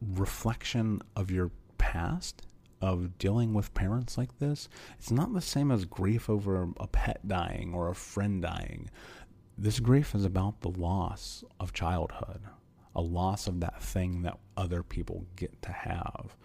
reflection 0.00 1.02
of 1.14 1.30
your 1.30 1.50
past 1.78 2.42
of 2.80 3.16
dealing 3.18 3.54
with 3.54 3.74
parents 3.74 4.18
like 4.18 4.38
this, 4.38 4.68
it's 4.98 5.10
not 5.10 5.32
the 5.32 5.40
same 5.40 5.70
as 5.70 5.84
grief 5.84 6.28
over 6.28 6.68
a 6.78 6.86
pet 6.86 7.26
dying 7.26 7.72
or 7.74 7.88
a 7.88 7.94
friend 7.94 8.42
dying. 8.42 8.90
This 9.56 9.80
grief 9.80 10.14
is 10.14 10.24
about 10.24 10.60
the 10.60 10.70
loss 10.70 11.42
of 11.58 11.72
childhood, 11.72 12.42
a 12.94 13.00
loss 13.00 13.46
of 13.46 13.60
that 13.60 13.82
thing 13.82 14.22
that 14.22 14.38
other 14.56 14.82
people 14.82 15.24
get 15.36 15.62
to 15.62 15.72
have. 15.72 16.36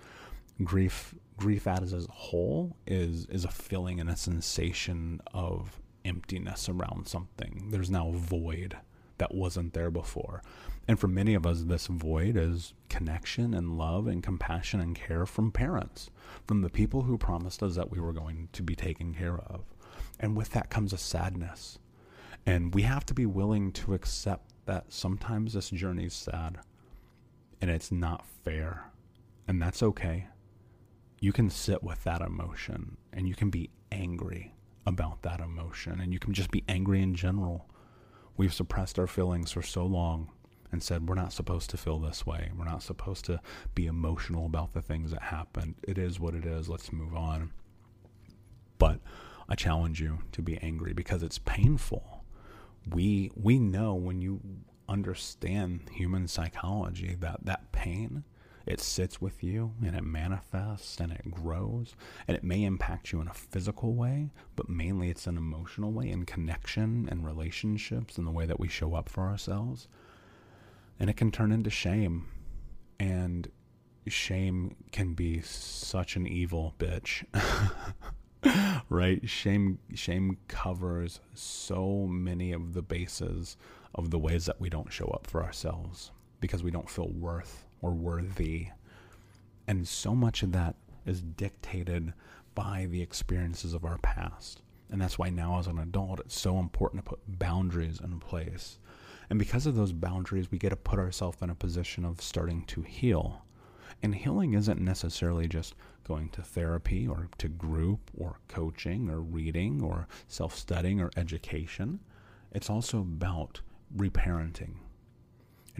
Grief 0.63 1.15
grief 1.37 1.65
as 1.65 1.91
a 1.91 2.11
whole 2.11 2.77
is 2.85 3.25
is 3.25 3.45
a 3.45 3.49
feeling 3.49 3.99
and 3.99 4.09
a 4.09 4.15
sensation 4.15 5.19
of 5.33 5.81
emptiness 6.05 6.69
around 6.69 7.07
something. 7.07 7.69
There's 7.71 7.89
now 7.89 8.09
a 8.09 8.13
void 8.13 8.77
that 9.21 9.36
wasn't 9.36 9.73
there 9.73 9.91
before. 9.91 10.41
And 10.88 10.99
for 10.99 11.07
many 11.07 11.36
of 11.36 11.45
us, 11.45 11.62
this 11.62 11.86
void 11.86 12.36
is 12.36 12.73
connection 12.89 13.53
and 13.53 13.77
love 13.77 14.07
and 14.07 14.23
compassion 14.23 14.81
and 14.81 14.95
care 14.95 15.27
from 15.27 15.51
parents, 15.51 16.10
from 16.47 16.62
the 16.62 16.71
people 16.71 17.03
who 17.03 17.19
promised 17.19 17.62
us 17.62 17.75
that 17.75 17.91
we 17.91 17.99
were 17.99 18.13
going 18.13 18.49
to 18.53 18.63
be 18.63 18.75
taken 18.75 19.13
care 19.13 19.38
of. 19.38 19.62
And 20.19 20.36
with 20.36 20.49
that 20.53 20.71
comes 20.71 20.91
a 20.91 20.97
sadness. 20.97 21.77
And 22.47 22.73
we 22.73 22.81
have 22.81 23.05
to 23.05 23.13
be 23.13 23.27
willing 23.27 23.71
to 23.73 23.93
accept 23.93 24.53
that 24.65 24.86
sometimes 24.91 25.53
this 25.53 25.69
journey 25.69 26.05
is 26.05 26.15
sad 26.15 26.57
and 27.62 27.69
it's 27.69 27.91
not 27.91 28.25
fair. 28.43 28.91
And 29.47 29.62
that's 29.62 29.84
okay. 29.84 30.29
You 31.19 31.31
can 31.31 31.51
sit 31.51 31.84
with 31.84 32.03
that 32.05 32.21
emotion 32.21 32.97
and 33.13 33.27
you 33.27 33.36
can 33.36 33.51
be 33.51 33.69
angry 33.91 34.55
about 34.88 35.21
that 35.21 35.41
emotion 35.41 36.01
and 36.01 36.12
you 36.12 36.17
can 36.17 36.34
just 36.34 36.49
be 36.49 36.63
angry 36.67 37.03
in 37.03 37.13
general 37.13 37.67
We've 38.37 38.53
suppressed 38.53 38.97
our 38.97 39.07
feelings 39.07 39.51
for 39.51 39.61
so 39.61 39.85
long 39.85 40.29
and 40.71 40.81
said 40.81 41.07
we're 41.07 41.15
not 41.15 41.33
supposed 41.33 41.69
to 41.71 41.77
feel 41.77 41.99
this 41.99 42.25
way. 42.25 42.51
We're 42.57 42.65
not 42.65 42.83
supposed 42.83 43.25
to 43.25 43.41
be 43.75 43.87
emotional 43.87 44.45
about 44.45 44.73
the 44.73 44.81
things 44.81 45.11
that 45.11 45.23
happened. 45.23 45.75
It 45.83 45.97
is 45.97 46.19
what 46.19 46.33
it 46.33 46.45
is. 46.45 46.69
Let's 46.69 46.93
move 46.93 47.15
on. 47.15 47.51
But 48.77 48.99
I 49.49 49.55
challenge 49.55 49.99
you 50.01 50.19
to 50.31 50.41
be 50.41 50.57
angry 50.59 50.93
because 50.93 51.23
it's 51.23 51.39
painful. 51.39 52.23
We 52.89 53.31
we 53.35 53.59
know 53.59 53.93
when 53.93 54.21
you 54.21 54.39
understand 54.87 55.89
human 55.91 56.27
psychology 56.27 57.15
that 57.19 57.45
that 57.45 57.71
pain 57.71 58.23
it 58.65 58.80
sits 58.80 59.19
with 59.19 59.43
you 59.43 59.74
and 59.86 59.95
it 59.95 60.04
manifests 60.04 61.00
and 61.00 61.12
it 61.12 61.32
grows 61.32 61.95
and 62.28 62.38
it 62.38 62.43
may 62.43 62.63
impact 62.63 63.12
you 63.12 63.21
in 63.21 63.28
a 63.28 63.34
physical 63.34 63.93
way, 63.93 64.30
but 64.56 64.69
mainly 64.69 65.10
it's 65.10 65.28
an 65.28 65.38
emotional 65.38 65.91
way 65.91 66.10
in 66.10 66.26
connection 66.26 67.08
and 67.10 67.26
relationships 67.26 68.17
and 68.17 68.28
the 68.28 68.32
way 68.32 68.45
that 68.45 68.60
we 68.60 68.67
show 68.67 68.93
up 68.93 69.10
for 69.10 69.24
ourselves. 69.24 69.88
And 71.00 71.10
it 71.10 71.17
can 71.17 71.32
turn 71.32 71.52
into 71.52 71.69
shame. 71.69 72.28
And 73.00 73.50
shame 74.08 74.76
can 74.91 75.13
be 75.13 75.41
such 75.41 76.15
an 76.15 76.28
evil 76.28 76.76
bitch. 76.78 77.24
right? 78.89 79.28
Shame 79.28 79.80
shame 79.93 80.38
covers 80.47 81.19
so 81.34 82.08
many 82.08 82.52
of 82.52 82.74
the 82.74 82.82
bases 82.82 83.58
of 83.93 84.10
the 84.10 84.19
ways 84.19 84.45
that 84.45 84.60
we 84.60 84.69
don't 84.69 84.91
show 84.91 85.08
up 85.08 85.28
for 85.28 85.43
ourselves 85.43 86.12
because 86.39 86.63
we 86.63 86.71
don't 86.71 86.89
feel 86.89 87.10
worth 87.10 87.65
or 87.81 87.91
worthy. 87.91 88.67
And 89.67 89.87
so 89.87 90.15
much 90.15 90.43
of 90.43 90.51
that 90.51 90.75
is 91.05 91.21
dictated 91.21 92.13
by 92.55 92.87
the 92.89 93.01
experiences 93.01 93.73
of 93.73 93.85
our 93.85 93.97
past. 93.99 94.61
And 94.89 95.01
that's 95.01 95.17
why 95.17 95.29
now, 95.29 95.57
as 95.57 95.67
an 95.67 95.79
adult, 95.79 96.19
it's 96.19 96.39
so 96.39 96.59
important 96.59 97.03
to 97.03 97.09
put 97.09 97.39
boundaries 97.39 97.99
in 98.03 98.19
place. 98.19 98.77
And 99.29 99.39
because 99.39 99.65
of 99.65 99.75
those 99.75 99.93
boundaries, 99.93 100.51
we 100.51 100.57
get 100.57 100.69
to 100.69 100.75
put 100.75 100.99
ourselves 100.99 101.37
in 101.41 101.49
a 101.49 101.55
position 101.55 102.03
of 102.03 102.21
starting 102.21 102.65
to 102.65 102.81
heal. 102.81 103.45
And 104.03 104.13
healing 104.15 104.53
isn't 104.53 104.81
necessarily 104.81 105.47
just 105.47 105.75
going 106.05 106.29
to 106.29 106.41
therapy 106.41 107.07
or 107.07 107.29
to 107.37 107.47
group 107.47 108.11
or 108.17 108.39
coaching 108.49 109.09
or 109.09 109.21
reading 109.21 109.81
or 109.81 110.07
self 110.27 110.57
studying 110.57 110.99
or 110.99 111.11
education. 111.15 112.01
It's 112.51 112.69
also 112.69 112.99
about 112.99 113.61
reparenting, 113.95 114.75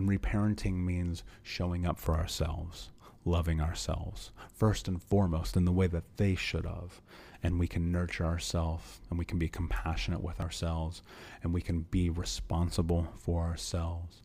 and 0.02 0.10
reparenting 0.10 0.84
means 0.84 1.24
showing 1.44 1.86
up 1.86 2.00
for 2.00 2.16
ourselves, 2.16 2.90
loving 3.24 3.62
ourselves, 3.62 4.32
first 4.52 4.88
and 4.88 5.02
foremost 5.02 5.56
in 5.56 5.64
the 5.64 5.72
way 5.72 5.86
that 5.86 6.18
they 6.18 6.34
should 6.34 6.66
have. 6.66 7.02
And 7.44 7.60
we 7.60 7.68
can 7.68 7.92
nurture 7.92 8.26
ourselves 8.26 9.00
and 9.10 9.20
we 9.20 9.26
can 9.26 9.38
be 9.38 9.48
compassionate 9.48 10.24
with 10.24 10.42
ourselves 10.42 11.04
and 11.44 11.54
we 11.54 11.62
can 11.62 11.82
be 11.82 12.10
responsible 12.10 13.10
for 13.20 13.44
ourselves. 13.44 14.24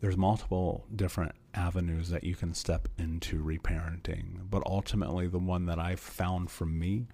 There's 0.00 0.16
multiple 0.16 0.84
different 0.94 1.32
avenues 1.54 2.10
that 2.10 2.24
you 2.24 2.34
can 2.34 2.52
step 2.52 2.88
into 2.98 3.40
reparenting, 3.40 4.50
but 4.50 4.64
ultimately 4.66 5.28
the 5.28 5.38
one 5.38 5.66
that 5.66 5.78
I 5.78 5.94
found 5.94 6.50
for 6.50 6.66
me 6.66 7.06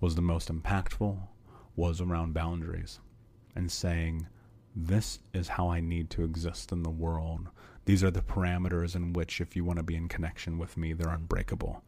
was 0.00 0.14
the 0.14 0.22
most 0.22 0.50
impactful 0.50 1.18
was 1.76 2.00
around 2.00 2.32
boundaries 2.32 2.98
and 3.54 3.70
saying, 3.70 4.26
this 4.74 5.18
is 5.34 5.48
how 5.48 5.68
I 5.68 5.80
need 5.80 6.08
to 6.10 6.24
exist 6.24 6.72
in 6.72 6.82
the 6.82 6.90
world. 6.90 7.48
These 7.84 8.02
are 8.02 8.10
the 8.10 8.22
parameters 8.22 8.94
in 8.94 9.12
which, 9.12 9.40
if 9.40 9.54
you 9.54 9.64
want 9.64 9.78
to 9.78 9.82
be 9.82 9.96
in 9.96 10.08
connection 10.08 10.58
with 10.58 10.76
me, 10.76 10.92
they're 10.92 11.12
unbreakable. 11.12 11.82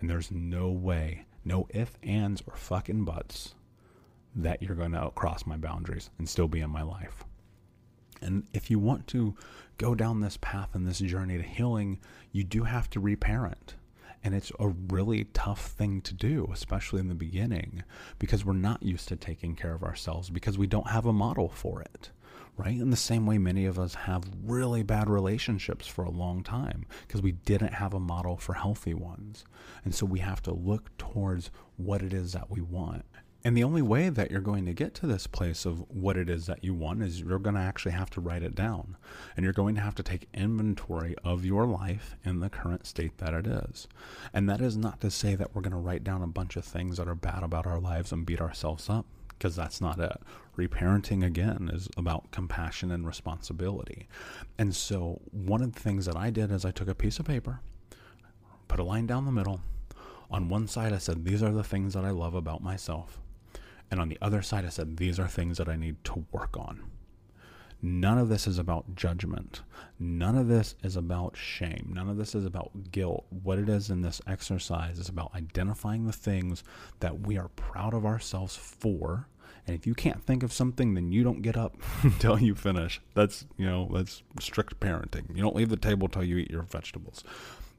And 0.00 0.08
there's 0.08 0.30
no 0.30 0.70
way, 0.70 1.24
no 1.44 1.66
if, 1.70 1.98
ands, 2.02 2.42
or 2.46 2.54
fucking 2.56 3.04
buts 3.04 3.54
that 4.34 4.62
you're 4.62 4.76
going 4.76 4.92
to 4.92 5.10
cross 5.14 5.44
my 5.44 5.56
boundaries 5.56 6.10
and 6.18 6.28
still 6.28 6.46
be 6.46 6.60
in 6.60 6.70
my 6.70 6.82
life. 6.82 7.24
And 8.22 8.44
if 8.52 8.70
you 8.70 8.78
want 8.78 9.06
to 9.08 9.34
go 9.78 9.94
down 9.94 10.20
this 10.20 10.38
path 10.40 10.74
and 10.74 10.86
this 10.86 10.98
journey 10.98 11.38
to 11.38 11.42
healing, 11.42 11.98
you 12.32 12.44
do 12.44 12.64
have 12.64 12.88
to 12.90 13.00
reparent. 13.00 13.74
And 14.22 14.34
it's 14.34 14.52
a 14.60 14.68
really 14.68 15.24
tough 15.32 15.68
thing 15.68 16.02
to 16.02 16.12
do, 16.12 16.48
especially 16.52 17.00
in 17.00 17.08
the 17.08 17.14
beginning, 17.14 17.82
because 18.18 18.44
we're 18.44 18.52
not 18.52 18.82
used 18.82 19.08
to 19.08 19.16
taking 19.16 19.56
care 19.56 19.72
of 19.72 19.82
ourselves 19.82 20.28
because 20.28 20.58
we 20.58 20.66
don't 20.66 20.90
have 20.90 21.06
a 21.06 21.12
model 21.12 21.48
for 21.48 21.80
it 21.80 22.10
right? 22.60 22.78
In 22.78 22.90
the 22.90 22.96
same 22.96 23.24
way, 23.24 23.38
many 23.38 23.64
of 23.64 23.78
us 23.78 23.94
have 23.94 24.24
really 24.44 24.82
bad 24.82 25.08
relationships 25.08 25.86
for 25.86 26.04
a 26.04 26.10
long 26.10 26.42
time 26.42 26.84
because 27.06 27.22
we 27.22 27.32
didn't 27.32 27.72
have 27.72 27.94
a 27.94 28.00
model 28.00 28.36
for 28.36 28.52
healthy 28.52 28.92
ones. 28.92 29.46
And 29.82 29.94
so 29.94 30.04
we 30.04 30.18
have 30.18 30.42
to 30.42 30.52
look 30.52 30.96
towards 30.98 31.50
what 31.78 32.02
it 32.02 32.12
is 32.12 32.32
that 32.32 32.50
we 32.50 32.60
want. 32.60 33.06
And 33.42 33.56
the 33.56 33.64
only 33.64 33.80
way 33.80 34.10
that 34.10 34.30
you're 34.30 34.42
going 34.42 34.66
to 34.66 34.74
get 34.74 34.92
to 34.96 35.06
this 35.06 35.26
place 35.26 35.64
of 35.64 35.82
what 35.88 36.18
it 36.18 36.28
is 36.28 36.44
that 36.44 36.62
you 36.62 36.74
want 36.74 37.02
is 37.02 37.20
you're 37.20 37.38
going 37.38 37.54
to 37.54 37.62
actually 37.62 37.92
have 37.92 38.10
to 38.10 38.20
write 38.20 38.42
it 38.42 38.54
down. 38.54 38.98
And 39.34 39.44
you're 39.44 39.54
going 39.54 39.74
to 39.76 39.80
have 39.80 39.94
to 39.94 40.02
take 40.02 40.28
inventory 40.34 41.14
of 41.24 41.46
your 41.46 41.64
life 41.64 42.16
in 42.22 42.40
the 42.40 42.50
current 42.50 42.86
state 42.86 43.16
that 43.16 43.32
it 43.32 43.46
is. 43.46 43.88
And 44.34 44.46
that 44.50 44.60
is 44.60 44.76
not 44.76 45.00
to 45.00 45.10
say 45.10 45.34
that 45.34 45.54
we're 45.54 45.62
going 45.62 45.70
to 45.72 45.78
write 45.78 46.04
down 46.04 46.22
a 46.22 46.26
bunch 46.26 46.56
of 46.56 46.66
things 46.66 46.98
that 46.98 47.08
are 47.08 47.14
bad 47.14 47.42
about 47.42 47.66
our 47.66 47.80
lives 47.80 48.12
and 48.12 48.26
beat 48.26 48.42
ourselves 48.42 48.90
up, 48.90 49.06
because 49.40 49.56
that's 49.56 49.80
not 49.80 49.98
it. 49.98 50.20
Reparenting, 50.58 51.24
again, 51.24 51.70
is 51.72 51.88
about 51.96 52.30
compassion 52.30 52.92
and 52.92 53.06
responsibility. 53.06 54.06
And 54.58 54.76
so, 54.76 55.22
one 55.32 55.62
of 55.62 55.72
the 55.72 55.80
things 55.80 56.04
that 56.04 56.16
I 56.16 56.28
did 56.28 56.52
is 56.52 56.66
I 56.66 56.70
took 56.70 56.88
a 56.88 56.94
piece 56.94 57.18
of 57.18 57.24
paper, 57.24 57.60
put 58.68 58.78
a 58.78 58.84
line 58.84 59.06
down 59.06 59.24
the 59.24 59.32
middle. 59.32 59.62
On 60.30 60.48
one 60.48 60.68
side, 60.68 60.92
I 60.92 60.98
said, 60.98 61.24
These 61.24 61.42
are 61.42 61.52
the 61.52 61.64
things 61.64 61.94
that 61.94 62.04
I 62.04 62.10
love 62.10 62.34
about 62.34 62.62
myself. 62.62 63.18
And 63.90 63.98
on 63.98 64.08
the 64.08 64.18
other 64.22 64.42
side, 64.42 64.64
I 64.64 64.68
said, 64.68 64.96
these 64.96 65.18
are 65.18 65.26
things 65.26 65.58
that 65.58 65.68
I 65.68 65.76
need 65.76 66.04
to 66.04 66.24
work 66.30 66.56
on. 66.56 66.90
None 67.82 68.18
of 68.18 68.28
this 68.28 68.46
is 68.46 68.58
about 68.58 68.94
judgment. 68.94 69.62
None 69.98 70.36
of 70.36 70.48
this 70.48 70.74
is 70.82 70.96
about 70.96 71.36
shame. 71.36 71.92
None 71.94 72.10
of 72.10 72.18
this 72.18 72.34
is 72.34 72.44
about 72.44 72.90
guilt. 72.92 73.24
What 73.30 73.58
it 73.58 73.68
is 73.70 73.88
in 73.88 74.02
this 74.02 74.20
exercise 74.26 74.98
is 74.98 75.08
about 75.08 75.34
identifying 75.34 76.06
the 76.06 76.12
things 76.12 76.62
that 77.00 77.26
we 77.26 77.38
are 77.38 77.48
proud 77.48 77.94
of 77.94 78.04
ourselves 78.04 78.54
for. 78.54 79.28
And 79.66 79.74
if 79.74 79.86
you 79.86 79.94
can't 79.94 80.22
think 80.22 80.42
of 80.42 80.52
something, 80.52 80.92
then 80.92 81.10
you 81.10 81.24
don't 81.24 81.40
get 81.40 81.56
up 81.56 81.76
until 82.02 82.38
you 82.38 82.54
finish. 82.54 83.00
That's, 83.14 83.46
you 83.56 83.66
know, 83.66 83.88
that's 83.92 84.22
strict 84.38 84.78
parenting. 84.80 85.34
You 85.34 85.42
don't 85.42 85.56
leave 85.56 85.70
the 85.70 85.76
table 85.76 86.08
till 86.08 86.24
you 86.24 86.36
eat 86.36 86.50
your 86.50 86.62
vegetables. 86.62 87.24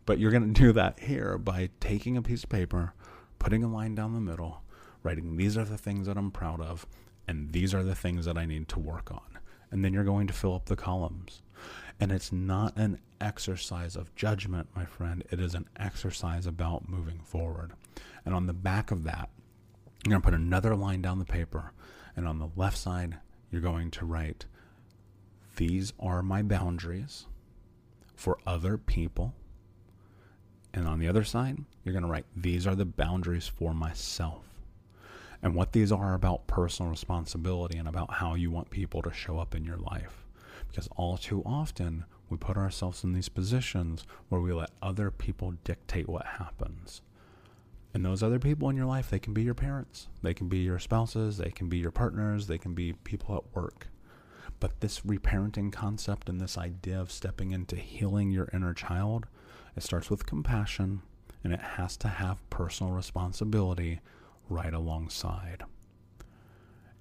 But 0.07 0.17
you're 0.17 0.31
going 0.31 0.51
to 0.51 0.61
do 0.61 0.71
that 0.73 0.99
here 0.99 1.37
by 1.37 1.69
taking 1.79 2.17
a 2.17 2.23
piece 2.23 2.43
of 2.43 2.49
paper, 2.49 2.93
putting 3.37 3.63
a 3.63 3.71
line 3.71 3.93
down 3.93 4.13
the 4.13 4.19
middle, 4.19 4.63
writing 5.03 5.37
these 5.37 5.57
are 5.57 5.65
the 5.65 5.77
things 5.77 6.07
that 6.07 6.17
I'm 6.17 6.31
proud 6.31 6.59
of, 6.59 6.87
and 7.27 7.51
these 7.51 7.73
are 7.73 7.83
the 7.83 7.95
things 7.95 8.25
that 8.25 8.37
I 8.37 8.45
need 8.45 8.67
to 8.69 8.79
work 8.79 9.11
on. 9.11 9.30
And 9.71 9.83
then 9.83 9.93
you're 9.93 10.03
going 10.03 10.27
to 10.27 10.33
fill 10.33 10.53
up 10.53 10.65
the 10.65 10.75
columns. 10.75 11.41
And 11.99 12.11
it's 12.11 12.31
not 12.31 12.75
an 12.77 12.99
exercise 13.19 13.95
of 13.95 14.13
judgment, 14.15 14.67
my 14.75 14.85
friend. 14.85 15.23
It 15.31 15.39
is 15.39 15.55
an 15.55 15.67
exercise 15.77 16.45
about 16.45 16.89
moving 16.89 17.19
forward. 17.23 17.71
And 18.25 18.35
on 18.35 18.47
the 18.47 18.53
back 18.53 18.91
of 18.91 19.03
that, 19.03 19.29
you're 20.03 20.11
going 20.11 20.21
to 20.21 20.25
put 20.25 20.33
another 20.33 20.75
line 20.75 21.01
down 21.01 21.19
the 21.19 21.25
paper. 21.25 21.71
And 22.15 22.27
on 22.27 22.39
the 22.39 22.49
left 22.55 22.77
side, 22.77 23.17
you're 23.51 23.61
going 23.61 23.91
to 23.91 24.05
write, 24.05 24.45
These 25.55 25.93
are 25.99 26.21
my 26.21 26.41
boundaries 26.41 27.27
for 28.15 28.37
other 28.45 28.77
people. 28.77 29.33
And 30.73 30.87
on 30.87 30.99
the 30.99 31.07
other 31.07 31.23
side, 31.23 31.59
you're 31.83 31.93
going 31.93 32.03
to 32.03 32.09
write, 32.09 32.25
These 32.35 32.65
are 32.65 32.75
the 32.75 32.85
boundaries 32.85 33.47
for 33.47 33.73
myself 33.73 34.50
and 35.43 35.55
what 35.55 35.71
these 35.71 35.91
are 35.91 36.13
about 36.13 36.47
personal 36.47 36.91
responsibility 36.91 37.77
and 37.77 37.87
about 37.87 38.13
how 38.13 38.35
you 38.35 38.51
want 38.51 38.69
people 38.69 39.01
to 39.01 39.13
show 39.13 39.39
up 39.39 39.55
in 39.55 39.65
your 39.65 39.77
life. 39.77 40.25
Because 40.67 40.87
all 40.95 41.17
too 41.17 41.41
often, 41.45 42.05
we 42.29 42.37
put 42.37 42.57
ourselves 42.57 43.03
in 43.03 43.13
these 43.13 43.29
positions 43.29 44.05
where 44.29 44.39
we 44.39 44.53
let 44.53 44.71
other 44.81 45.11
people 45.11 45.53
dictate 45.63 46.07
what 46.07 46.25
happens. 46.25 47.01
And 47.93 48.05
those 48.05 48.23
other 48.23 48.39
people 48.39 48.69
in 48.69 48.77
your 48.77 48.85
life, 48.85 49.09
they 49.09 49.19
can 49.19 49.33
be 49.33 49.43
your 49.43 49.53
parents, 49.53 50.07
they 50.21 50.33
can 50.33 50.47
be 50.47 50.59
your 50.59 50.79
spouses, 50.79 51.37
they 51.37 51.51
can 51.51 51.67
be 51.67 51.77
your 51.77 51.91
partners, 51.91 52.47
they 52.47 52.57
can 52.57 52.73
be 52.73 52.93
people 52.93 53.35
at 53.35 53.55
work. 53.55 53.87
But 54.61 54.79
this 54.79 55.01
reparenting 55.01 55.73
concept 55.73 56.29
and 56.29 56.39
this 56.39 56.57
idea 56.57 57.01
of 57.01 57.11
stepping 57.11 57.51
into 57.51 57.75
healing 57.75 58.31
your 58.31 58.47
inner 58.53 58.73
child, 58.73 59.25
it 59.75 59.83
starts 59.83 60.09
with 60.09 60.25
compassion 60.25 61.01
and 61.43 61.51
it 61.51 61.59
has 61.59 61.97
to 61.97 62.07
have 62.07 62.49
personal 62.49 62.93
responsibility 62.93 63.99
right 64.51 64.73
alongside. 64.73 65.63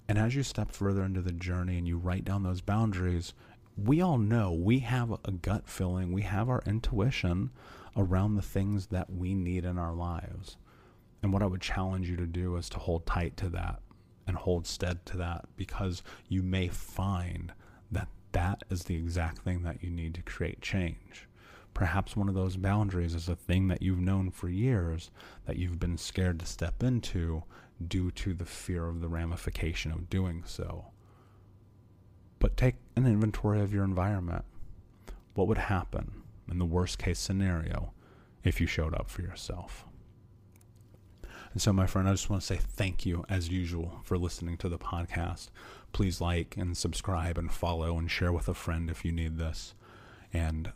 And 0.07 0.17
as 0.17 0.35
you 0.35 0.43
step 0.43 0.71
further 0.71 1.03
into 1.03 1.21
the 1.21 1.31
journey 1.31 1.77
and 1.77 1.87
you 1.87 1.97
write 1.97 2.25
down 2.25 2.43
those 2.43 2.61
boundaries, 2.61 3.33
we 3.77 4.01
all 4.01 4.17
know 4.17 4.51
we 4.51 4.79
have 4.79 5.11
a 5.25 5.31
gut 5.31 5.67
feeling, 5.67 6.11
we 6.11 6.23
have 6.23 6.49
our 6.49 6.61
intuition 6.65 7.51
around 7.95 8.35
the 8.35 8.41
things 8.41 8.87
that 8.87 9.09
we 9.09 9.33
need 9.33 9.65
in 9.65 9.77
our 9.77 9.93
lives. 9.93 10.57
And 11.21 11.31
what 11.31 11.43
I 11.43 11.45
would 11.45 11.61
challenge 11.61 12.09
you 12.09 12.17
to 12.17 12.25
do 12.25 12.55
is 12.55 12.69
to 12.69 12.79
hold 12.79 13.05
tight 13.05 13.37
to 13.37 13.49
that 13.49 13.81
and 14.27 14.35
hold 14.35 14.65
stead 14.65 15.05
to 15.07 15.17
that 15.17 15.45
because 15.55 16.03
you 16.27 16.41
may 16.41 16.67
find 16.67 17.53
that 17.91 18.07
that 18.31 18.63
is 18.69 18.83
the 18.83 18.95
exact 18.95 19.39
thing 19.39 19.63
that 19.63 19.83
you 19.83 19.89
need 19.89 20.15
to 20.15 20.21
create 20.21 20.61
change. 20.61 21.27
Perhaps 21.73 22.15
one 22.15 22.27
of 22.29 22.35
those 22.35 22.57
boundaries 22.57 23.15
is 23.15 23.29
a 23.29 23.35
thing 23.35 23.67
that 23.69 23.81
you've 23.81 23.99
known 23.99 24.29
for 24.31 24.49
years 24.49 25.09
that 25.45 25.57
you've 25.57 25.79
been 25.79 25.97
scared 25.97 26.39
to 26.39 26.45
step 26.45 26.83
into 26.83 27.43
due 27.87 28.11
to 28.11 28.33
the 28.33 28.45
fear 28.45 28.87
of 28.87 29.01
the 29.01 29.07
ramification 29.07 29.91
of 29.91 30.09
doing 30.09 30.43
so. 30.45 30.85
But 32.39 32.57
take 32.57 32.75
an 32.95 33.05
inventory 33.05 33.61
of 33.61 33.73
your 33.73 33.83
environment. 33.83 34.45
What 35.33 35.47
would 35.47 35.57
happen 35.57 36.23
in 36.49 36.59
the 36.59 36.65
worst 36.65 36.99
case 36.99 37.19
scenario 37.19 37.93
if 38.43 38.59
you 38.59 38.67
showed 38.67 38.93
up 38.93 39.09
for 39.09 39.21
yourself? 39.21 39.85
And 41.53 41.61
so, 41.61 41.73
my 41.73 41.85
friend, 41.85 42.07
I 42.07 42.11
just 42.11 42.29
want 42.29 42.41
to 42.41 42.47
say 42.47 42.57
thank 42.57 43.05
you, 43.05 43.25
as 43.27 43.49
usual, 43.49 43.99
for 44.03 44.17
listening 44.17 44.57
to 44.57 44.69
the 44.69 44.79
podcast. 44.79 45.49
Please 45.91 46.21
like 46.21 46.55
and 46.57 46.77
subscribe 46.77 47.37
and 47.37 47.51
follow 47.51 47.97
and 47.97 48.09
share 48.09 48.31
with 48.31 48.47
a 48.47 48.53
friend 48.53 48.89
if 48.89 49.03
you 49.03 49.11
need 49.11 49.37
this. 49.37 49.73
And 50.31 50.71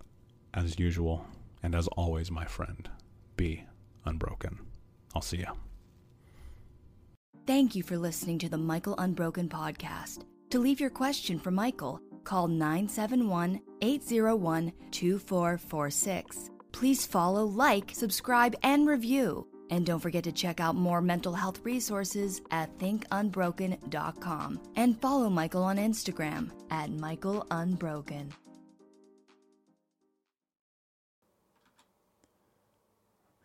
as 0.56 0.80
usual, 0.80 1.26
and 1.62 1.76
as 1.76 1.88
always, 1.90 2.32
my 2.32 2.46
friend, 2.46 2.90
be 3.36 3.64
unbroken. 4.06 4.60
I'll 5.14 5.22
see 5.22 5.38
you. 5.38 5.48
Thank 7.46 7.76
you 7.76 7.84
for 7.84 7.98
listening 7.98 8.40
to 8.40 8.50
the 8.50 8.58
Michael 8.58 8.96
Unbroken 8.98 9.50
podcast. 9.50 10.26
To 10.50 10.60
leave 10.60 10.80
your 10.80 10.90
question 10.90 11.38
for 11.38 11.52
Michael, 11.52 12.00
call 12.24 12.48
971 12.48 13.62
801 13.82 14.74
2446. 14.92 16.50
Please 16.72 17.06
follow, 17.06 17.46
like, 17.46 17.92
subscribe, 17.94 18.56
and 18.64 18.88
review. 18.88 19.48
And 19.70 19.86
don't 19.86 20.00
forget 20.00 20.24
to 20.26 20.32
check 20.32 20.60
out 20.60 20.76
more 20.76 21.02
mental 21.02 21.34
health 21.34 21.62
resources 21.64 22.42
at 22.52 22.78
thinkunbroken.com. 22.78 24.62
And 24.76 25.02
follow 25.02 25.30
Michael 25.30 25.64
on 25.64 25.78
Instagram 25.78 26.52
at 26.70 26.92
Michael 26.92 27.46
Unbroken. 27.50 28.34